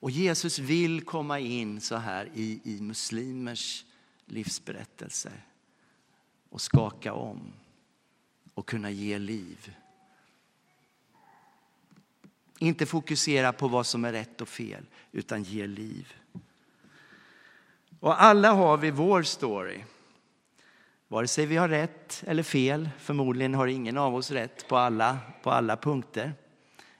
Och 0.00 0.10
Jesus 0.10 0.58
vill 0.58 1.00
komma 1.00 1.38
in 1.38 1.80
så 1.80 1.96
här 1.96 2.30
i, 2.34 2.60
i 2.64 2.80
muslimers 2.80 3.84
livsberättelser 4.30 5.44
och 6.48 6.60
skaka 6.60 7.12
om 7.12 7.52
och 8.54 8.66
kunna 8.66 8.90
ge 8.90 9.18
liv. 9.18 9.74
Inte 12.58 12.86
fokusera 12.86 13.52
på 13.52 13.68
vad 13.68 13.86
som 13.86 14.04
är 14.04 14.12
rätt 14.12 14.40
och 14.40 14.48
fel, 14.48 14.86
utan 15.12 15.42
ge 15.42 15.66
liv. 15.66 16.14
Och 18.00 18.22
alla 18.22 18.52
har 18.52 18.76
vi 18.76 18.90
vår 18.90 19.22
story. 19.22 19.84
Vare 21.08 21.28
sig 21.28 21.46
vi 21.46 21.56
har 21.56 21.68
rätt 21.68 22.24
eller 22.26 22.42
fel, 22.42 22.90
förmodligen 22.98 23.54
har 23.54 23.66
ingen 23.66 23.96
av 23.96 24.14
oss 24.14 24.30
rätt 24.30 24.68
på 24.68 24.76
alla, 24.76 25.18
på 25.42 25.50
alla 25.50 25.76
punkter. 25.76 26.32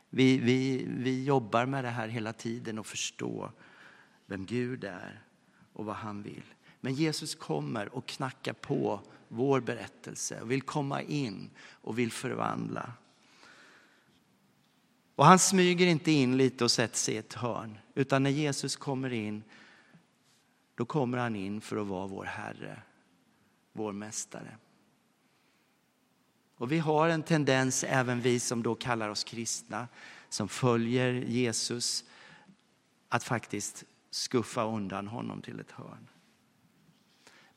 Vi, 0.09 0.39
vi, 0.39 0.87
vi 0.89 1.25
jobbar 1.25 1.67
med 1.67 1.85
det 1.85 1.91
här 1.91 2.09
hela 2.09 2.33
tiden 2.33 2.79
och 2.79 2.87
förstå 2.87 3.51
vem 4.27 4.47
Gud 4.47 4.85
är 4.85 5.23
och 5.73 5.85
vad 5.85 5.97
han 5.97 6.23
vill. 6.23 6.43
Men 6.81 6.95
Jesus 6.95 7.35
kommer 7.35 7.95
och 7.95 8.07
knackar 8.07 8.53
på 8.53 9.01
vår 9.29 9.61
berättelse 9.61 10.41
och 10.41 10.51
vill 10.51 10.63
komma 10.63 11.03
in 11.03 11.51
och 11.59 11.99
vill 11.99 12.13
förvandla. 12.13 12.93
Och 15.15 15.27
han 15.27 15.39
smyger 15.39 15.87
inte 15.87 16.11
in 16.11 16.37
lite 16.37 16.65
och 16.65 16.71
sätter 16.71 16.97
sig 16.97 17.15
i 17.15 17.19
ett 17.19 17.35
hörn, 17.35 17.79
utan 17.95 18.23
när 18.23 18.31
Jesus 18.31 18.77
kommer 18.77 19.13
in, 19.13 19.45
då 20.75 20.85
kommer 20.85 21.19
han 21.19 21.37
in 21.37 21.61
för 21.61 21.77
att 21.77 21.87
vara 21.87 22.07
vår 22.07 22.25
Herre, 22.25 22.83
vår 23.73 23.93
Mästare. 23.93 24.57
Och 26.57 26.73
vi 26.73 26.79
har 26.79 27.09
en 27.09 27.23
tendens, 27.23 27.85
även 27.85 28.21
vi 28.21 28.41
som 28.41 28.63
då 28.63 28.75
kallar 28.75 29.09
oss 29.09 29.25
kristna, 29.25 29.89
som 30.29 30.49
följer 30.49 31.13
Jesus, 31.13 32.05
att 33.09 33.25
faktiskt 33.25 33.85
skuffa 34.11 34.65
undan 34.65 35.09
honom 35.09 35.43
till 35.43 35.61
ett 35.61 35.71
hörn. 35.71 36.09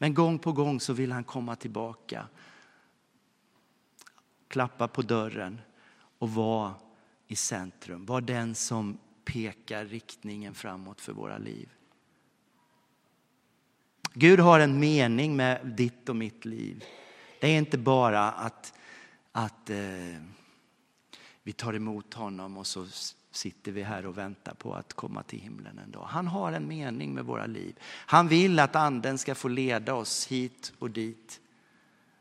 Men 0.04 0.14
gång 0.14 0.40
på 0.40 0.52
gång 0.52 0.80
så 0.80 0.94
vill 0.94 1.12
han 1.12 1.24
komma 1.24 1.56
tillbaka, 1.56 2.28
klappa 4.48 4.88
på 4.88 5.02
dörren 5.02 5.62
och 6.18 6.30
vara 6.30 6.76
i 7.28 7.36
centrum. 7.36 8.06
Vara 8.06 8.22
den 8.22 8.56
som 8.56 8.98
pekar 9.26 9.86
riktningen 9.86 10.54
framåt 10.54 11.02
för 11.02 11.14
våra 11.14 11.38
liv. 11.38 11.70
Gud 14.14 14.40
har 14.40 14.60
en 14.60 14.80
mening 14.80 15.36
med 15.36 15.68
ditt 15.68 16.10
och 16.10 16.16
mitt 16.16 16.46
liv. 16.46 16.84
Det 17.42 17.48
är 17.48 17.58
inte 17.58 17.78
bara 17.78 18.32
att, 18.32 18.74
att 19.32 19.70
eh, 19.70 20.22
vi 21.44 21.54
tar 21.54 21.74
emot 21.74 22.14
honom 22.14 22.58
och 22.58 22.68
så 22.68 22.88
sitter 23.36 23.72
vi 23.72 23.84
här 23.84 24.06
och 24.06 24.18
väntar 24.18 24.54
på 24.54 24.74
att 24.74 24.94
komma 24.94 25.24
till 25.24 25.40
himlen 25.40 25.80
en 25.80 25.92
dag. 25.92 26.06
Han 26.10 26.28
har 26.28 26.52
en 26.52 26.68
mening 26.68 27.14
med 27.14 27.26
våra 27.26 27.46
liv. 27.46 27.80
Han 27.86 28.28
vill 28.28 28.60
att 28.60 28.76
anden 28.76 29.18
ska 29.18 29.36
få 29.36 29.48
leda 29.48 29.94
oss 29.94 30.28
hit 30.28 30.74
och 30.80 30.92
dit. 30.92 31.40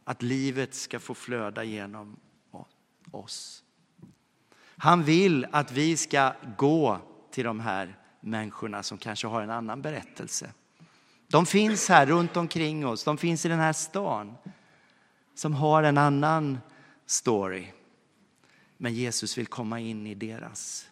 Att 0.04 0.22
livet 0.22 0.74
ska 0.74 1.00
få 1.00 1.14
flöda 1.14 1.64
genom 1.64 2.16
oss. 3.10 3.62
Han 4.76 5.02
vill 5.02 5.46
att 5.52 5.72
vi 5.72 5.96
ska 5.96 6.32
gå 6.56 7.00
till 7.30 7.44
de 7.44 7.60
här 7.60 7.98
människorna 8.20 8.82
som 8.82 8.98
kanske 8.98 9.26
har 9.26 9.42
en 9.42 9.50
annan 9.50 9.82
berättelse. 9.82 10.52
De 11.28 11.46
finns 11.46 11.88
här 11.88 12.06
runt 12.06 12.36
omkring 12.36 12.86
oss, 12.86 13.04
de 13.04 13.18
finns 13.18 13.44
i 13.46 13.48
den 13.48 13.58
här 13.58 13.72
stan 13.72 14.34
som 15.34 15.54
har 15.54 15.82
en 15.82 15.98
annan 15.98 16.58
story. 17.06 17.66
Men 18.76 18.94
Jesus 18.94 19.38
vill 19.38 19.46
komma 19.46 19.80
in 19.80 20.06
i 20.06 20.14
deras 20.14 20.88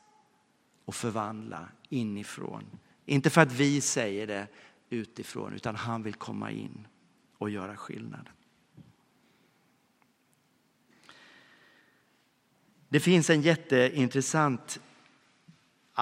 och 0.91 0.95
förvandla 0.95 1.69
inifrån. 1.89 2.65
Inte 3.07 3.31
för 3.31 3.41
att 3.41 3.53
vi 3.53 3.81
säger 3.81 4.27
det, 4.27 4.49
utifrån, 4.89 5.55
utan 5.55 5.77
han 5.77 6.03
vill 6.03 6.15
komma 6.15 6.51
in 6.51 6.87
och 7.39 7.51
göra 7.51 7.77
skillnad. 7.77 8.31
Det 12.89 13.01
finns 13.01 13.31
en 13.31 13.43
jätteintressant 13.43 14.81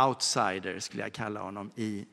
outsider, 0.09 0.81
skulle 0.81 1.03
jag 1.03 1.13
kalla 1.13 1.41
honom, 1.41 1.71
i 1.77 2.07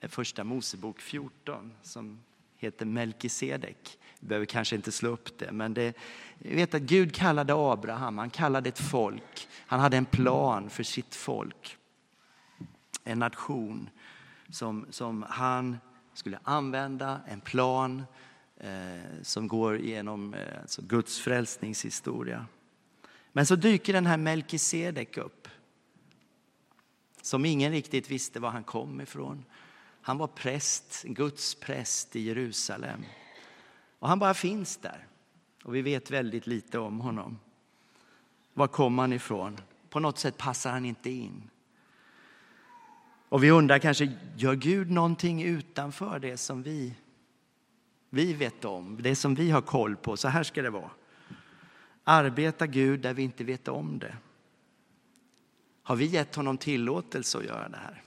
första 0.00 0.44
Mosebok 0.44 1.00
14 1.00 1.72
som 1.82 2.20
heter 2.56 2.86
Melkisedek. 2.86 3.98
Vi 4.20 4.26
behöver 4.26 4.46
kanske 4.46 4.76
inte 4.76 4.92
slå 4.92 5.08
upp 5.08 5.38
det, 5.38 5.52
men 5.52 5.74
det, 5.74 5.96
jag 6.38 6.56
vet 6.56 6.74
att 6.74 6.82
Gud 6.82 7.14
kallade 7.14 7.54
Abraham, 7.56 8.18
han 8.18 8.30
kallade 8.30 8.68
ett 8.68 8.90
folk, 8.90 9.48
han 9.66 9.80
hade 9.80 9.96
en 9.96 10.04
plan 10.04 10.70
för 10.70 10.82
sitt 10.82 11.14
folk. 11.14 11.78
En 13.04 13.18
nation 13.18 13.90
som, 14.50 14.86
som 14.90 15.24
han 15.28 15.78
skulle 16.14 16.38
använda, 16.44 17.20
en 17.26 17.40
plan 17.40 18.02
eh, 18.56 19.22
som 19.22 19.48
går 19.48 19.78
genom 19.78 20.34
eh, 20.34 20.60
alltså 20.60 20.82
Guds 20.82 21.18
frälsningshistoria. 21.18 22.46
Men 23.32 23.46
så 23.46 23.56
dyker 23.56 23.92
den 23.92 24.06
här 24.06 24.16
Melkisedek 24.16 25.16
upp. 25.16 25.48
Som 27.22 27.44
ingen 27.44 27.72
riktigt 27.72 28.10
visste 28.10 28.40
var 28.40 28.50
han 28.50 28.64
kom 28.64 29.00
ifrån. 29.00 29.44
Han 30.02 30.18
var 30.18 30.26
präst, 30.26 31.02
Guds 31.02 31.54
präst 31.54 32.16
i 32.16 32.20
Jerusalem. 32.20 33.04
Och 33.98 34.08
han 34.08 34.18
bara 34.18 34.34
finns 34.34 34.76
där. 34.76 35.06
Och 35.64 35.74
vi 35.74 35.82
vet 35.82 36.10
väldigt 36.10 36.46
lite 36.46 36.78
om 36.78 37.00
honom. 37.00 37.38
Var 38.54 38.68
kom 38.68 38.98
han 38.98 39.12
ifrån? 39.12 39.60
På 39.90 40.00
något 40.00 40.18
sätt 40.18 40.38
passar 40.38 40.70
han 40.70 40.84
inte 40.84 41.10
in. 41.10 41.50
Och 43.32 43.44
vi 43.44 43.50
undrar 43.50 43.78
kanske, 43.78 44.12
gör 44.36 44.54
Gud 44.54 44.90
någonting 44.90 45.42
utanför 45.42 46.18
det 46.18 46.36
som 46.36 46.62
vi, 46.62 46.94
vi 48.10 48.32
vet 48.32 48.64
om? 48.64 49.02
Det 49.02 49.16
som 49.16 49.34
vi 49.34 49.50
har 49.50 49.60
koll 49.60 49.96
på, 49.96 50.16
så 50.16 50.28
här 50.28 50.42
ska 50.42 50.62
det 50.62 50.70
vara. 50.70 50.90
Arbetar 52.04 52.66
Gud 52.66 53.00
där 53.00 53.14
vi 53.14 53.22
inte 53.22 53.44
vet 53.44 53.68
om 53.68 53.98
det? 53.98 54.16
Har 55.82 55.96
vi 55.96 56.06
gett 56.06 56.34
honom 56.34 56.58
tillåtelse 56.58 57.38
att 57.38 57.44
göra 57.44 57.68
det 57.68 57.76
här? 57.76 58.02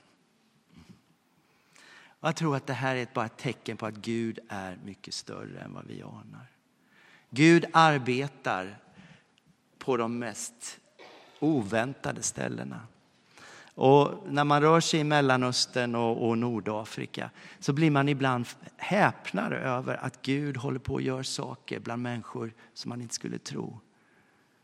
Jag 2.20 2.36
tror 2.36 2.56
att 2.56 2.66
det 2.66 2.72
här 2.72 2.96
är 2.96 3.08
bara 3.14 3.26
ett 3.26 3.36
tecken 3.36 3.76
på 3.76 3.86
att 3.86 3.96
Gud 3.96 4.38
är 4.48 4.78
mycket 4.84 5.14
större 5.14 5.60
än 5.60 5.74
vad 5.74 5.86
vi 5.86 6.02
anar. 6.02 6.46
Gud 7.30 7.64
arbetar 7.72 8.78
på 9.78 9.96
de 9.96 10.18
mest 10.18 10.80
oväntade 11.38 12.22
ställena. 12.22 12.80
Och 13.76 14.26
när 14.28 14.44
man 14.44 14.62
rör 14.62 14.80
sig 14.80 15.00
i 15.00 15.04
Mellanöstern 15.04 15.94
och, 15.94 16.28
och 16.28 16.38
Nordafrika 16.38 17.30
så 17.58 17.72
blir 17.72 17.90
man 17.90 18.08
ibland 18.08 18.46
häpnad 18.76 19.52
över 19.52 20.04
att 20.04 20.22
Gud 20.22 20.56
håller 20.56 20.78
på 20.78 20.96
att 20.96 21.02
göra 21.02 21.24
saker 21.24 21.80
bland 21.80 22.02
människor 22.02 22.52
som 22.74 22.88
man 22.88 23.02
inte 23.02 23.14
skulle 23.14 23.38
tro. 23.38 23.80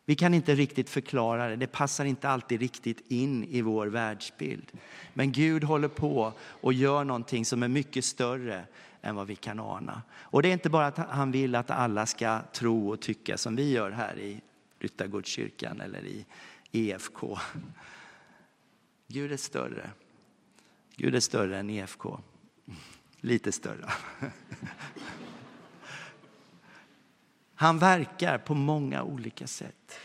Vi 0.05 0.15
kan 0.15 0.35
inte 0.35 0.55
riktigt 0.55 0.91
förklara 0.91 1.49
det, 1.49 1.57
det 1.57 1.67
passar 1.67 2.05
inte 2.05 2.29
alltid 2.29 2.61
riktigt 2.61 3.05
in 3.09 3.45
i 3.45 3.63
vår 3.63 3.87
världsbild. 3.87 4.73
Men 5.13 5.33
Gud 5.33 5.65
håller 5.65 5.89
på 5.89 6.33
och 6.41 6.73
gör 6.73 7.05
någonting 7.05 7.45
som 7.45 7.63
är 7.63 7.69
mycket 7.69 8.05
större 8.05 8.65
än 9.03 9.17
vad 9.17 9.27
vi 9.27 9.37
kan 9.37 9.61
ana. 9.61 10.03
Och 10.13 10.43
det 10.43 10.49
är 10.49 10.53
inte 10.53 10.71
bara 10.71 10.87
att 10.87 10.99
han 10.99 11.33
vill 11.33 11.55
att 11.55 11.71
alla 11.71 12.07
ska 12.07 12.41
tro 12.53 12.89
och 12.89 13.01
tycka 13.01 13.39
som 13.39 13.57
vi 13.57 13.71
gör 13.71 13.91
här 13.91 14.19
i 14.19 14.41
Ryttargårdskyrkan 14.79 15.81
eller 15.81 16.05
i 16.05 16.27
EFK. 16.73 17.39
Gud 19.13 19.33
är 19.33 19.37
större. 19.37 19.91
Gud 20.97 21.15
är 21.15 21.21
större 21.21 21.59
än 21.59 21.71
EFK. 21.71 22.21
Lite 23.21 23.53
större. 23.53 23.93
Han 27.55 27.79
verkar 27.79 28.39
på 28.39 28.55
många 28.55 29.03
olika 29.03 29.47
sätt. 29.47 29.99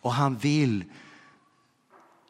Och 0.00 0.12
han 0.12 0.36
vill 0.36 0.84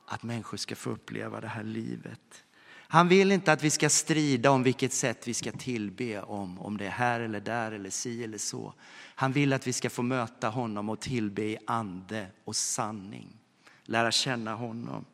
att 0.06 0.22
människor 0.22 0.56
ska 0.56 0.76
få 0.76 0.90
uppleva 0.90 1.40
det 1.40 1.48
här 1.48 1.64
livet. 1.64 2.44
Han 2.68 3.08
vill 3.08 3.32
inte 3.32 3.52
att 3.52 3.62
vi 3.62 3.70
ska 3.70 3.88
strida 3.88 4.50
om 4.50 4.62
vilket 4.62 4.92
sätt 4.92 5.28
vi 5.28 5.34
ska 5.34 5.52
tillbe 5.52 6.22
om, 6.22 6.60
om 6.60 6.76
det 6.76 6.86
är 6.86 6.90
här 6.90 7.20
eller 7.20 7.40
där 7.40 7.72
eller 7.72 7.90
si 7.90 8.24
eller 8.24 8.38
så. 8.38 8.74
Han 9.14 9.32
vill 9.32 9.52
att 9.52 9.66
vi 9.66 9.72
ska 9.72 9.90
få 9.90 10.02
möta 10.02 10.48
honom 10.48 10.88
och 10.88 11.00
tillbe 11.00 11.42
i 11.42 11.58
ande 11.66 12.26
och 12.44 12.56
sanning. 12.56 13.40
Lära 13.86 14.10
känna 14.10 14.54
honom. 14.54 15.04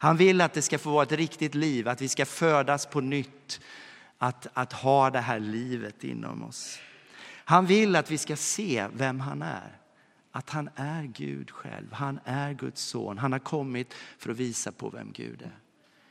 Han 0.00 0.16
vill 0.16 0.40
att 0.40 0.52
det 0.52 0.62
ska 0.62 0.78
få 0.78 0.90
vara 0.90 1.02
ett 1.02 1.12
riktigt 1.12 1.54
liv, 1.54 1.88
att 1.88 2.00
vi 2.00 2.08
ska 2.08 2.26
födas 2.26 2.86
på 2.86 3.00
nytt. 3.00 3.60
Att, 4.18 4.46
att 4.52 4.72
ha 4.72 5.10
det 5.10 5.20
här 5.20 5.40
livet 5.40 6.04
inom 6.04 6.42
oss. 6.42 6.78
Han 7.44 7.66
vill 7.66 7.96
att 7.96 8.10
vi 8.10 8.18
ska 8.18 8.36
se 8.36 8.86
vem 8.92 9.20
han 9.20 9.42
är. 9.42 9.78
Att 10.32 10.50
han 10.50 10.70
är 10.74 11.02
Gud 11.02 11.50
själv. 11.50 11.92
Han 11.92 12.20
är 12.24 12.52
Guds 12.52 12.82
son. 12.82 13.18
Han 13.18 13.32
har 13.32 13.38
kommit 13.38 13.94
för 14.18 14.30
att 14.30 14.36
visa 14.36 14.72
på 14.72 14.90
vem 14.90 15.12
Gud 15.12 15.42
är. 15.42 15.58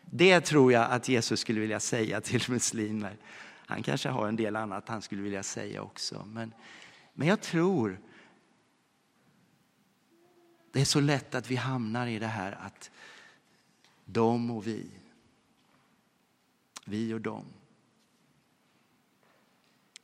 Det 0.02 0.42
tror 0.42 0.72
jag 0.72 0.92
att 0.92 1.10
Jesus 1.10 1.40
skulle 1.40 1.60
vilja 1.60 1.80
säga 1.80 2.22
till 2.22 2.42
muslimer. 2.48 3.18
Han 3.66 3.84
kanske 3.84 4.10
har 4.10 4.28
en 4.28 4.36
del 4.36 4.56
annat 4.56 4.90
han 4.90 5.02
skulle 5.02 5.22
vilja 5.22 5.44
säga 5.44 5.82
också. 5.82 6.26
Men, 6.26 6.54
men 7.14 7.28
jag 7.28 7.42
tror 7.42 8.00
det 10.78 10.82
är 10.82 10.86
så 10.86 11.00
lätt 11.00 11.36
att 11.36 11.52
vi 11.52 11.56
hamnar 11.56 12.08
i 12.08 12.20
det 12.20 12.28
här 12.28 12.52
att 12.52 12.92
de 14.06 14.52
och 14.52 14.68
vi. 14.68 14.92
Vi 16.86 17.14
och 17.14 17.22
dem. 17.22 17.46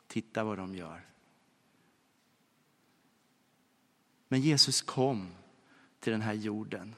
Titta 0.07 0.43
vad 0.43 0.57
de 0.57 0.75
gör. 0.75 1.05
Men 4.27 4.41
Jesus 4.41 4.81
kom 4.81 5.27
till 5.99 6.11
den 6.11 6.21
här 6.21 6.33
jorden. 6.33 6.95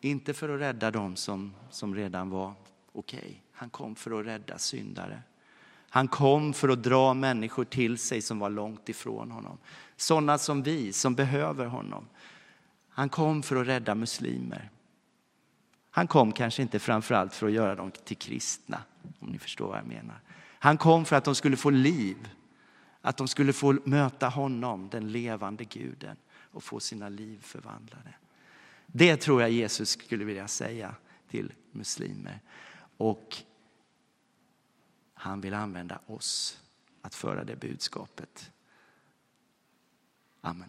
Inte 0.00 0.34
för 0.34 0.48
att 0.48 0.60
rädda 0.60 0.90
dem 0.90 1.16
som, 1.16 1.54
som 1.70 1.94
redan 1.94 2.30
var 2.30 2.54
okej. 2.92 3.18
Okay. 3.18 3.36
Han 3.52 3.70
kom 3.70 3.94
för 3.94 4.20
att 4.20 4.26
rädda 4.26 4.58
syndare. 4.58 5.22
Han 5.94 6.08
kom 6.08 6.52
för 6.52 6.68
att 6.68 6.82
dra 6.82 7.14
människor 7.14 7.64
till 7.64 7.98
sig 7.98 8.22
som 8.22 8.38
var 8.38 8.50
långt 8.50 8.88
ifrån 8.88 9.30
honom. 9.30 9.58
Sådana 9.96 10.38
som 10.38 10.62
vi, 10.62 10.92
som 10.92 11.14
behöver 11.14 11.66
honom. 11.66 12.08
Han 12.88 13.08
kom 13.08 13.42
för 13.42 13.56
att 13.56 13.66
rädda 13.66 13.94
muslimer. 13.94 14.70
Han 15.90 16.06
kom 16.06 16.32
kanske 16.32 16.62
inte 16.62 16.78
framförallt 16.78 17.34
för 17.34 17.46
att 17.46 17.52
göra 17.52 17.74
dem 17.74 17.90
till 18.04 18.16
kristna, 18.16 18.82
om 19.18 19.28
ni 19.28 19.38
förstår 19.38 19.68
vad 19.68 19.78
jag 19.78 19.86
menar. 19.86 20.20
Han 20.58 20.76
kom 20.76 21.04
för 21.04 21.16
att 21.16 21.24
de 21.24 21.34
skulle 21.34 21.56
få 21.56 21.70
liv 21.70 22.28
att 23.00 23.16
de 23.16 23.28
skulle 23.28 23.52
få 23.52 23.78
möta 23.84 24.28
honom, 24.28 24.88
den 24.88 25.12
levande 25.12 25.64
guden, 25.64 26.16
och 26.52 26.62
få 26.62 26.80
sina 26.80 27.08
liv 27.08 27.38
förvandlade. 27.42 28.14
Det 28.86 29.16
tror 29.16 29.40
jag 29.40 29.50
Jesus 29.50 29.88
skulle 29.88 30.24
vilja 30.24 30.48
säga 30.48 30.94
till 31.30 31.52
muslimer. 31.72 32.40
Och 32.96 33.36
han 35.24 35.40
vill 35.40 35.54
använda 35.54 35.98
oss 36.06 36.60
att 37.02 37.14
föra 37.14 37.44
det 37.44 37.56
budskapet. 37.56 38.52
Amen. 40.40 40.68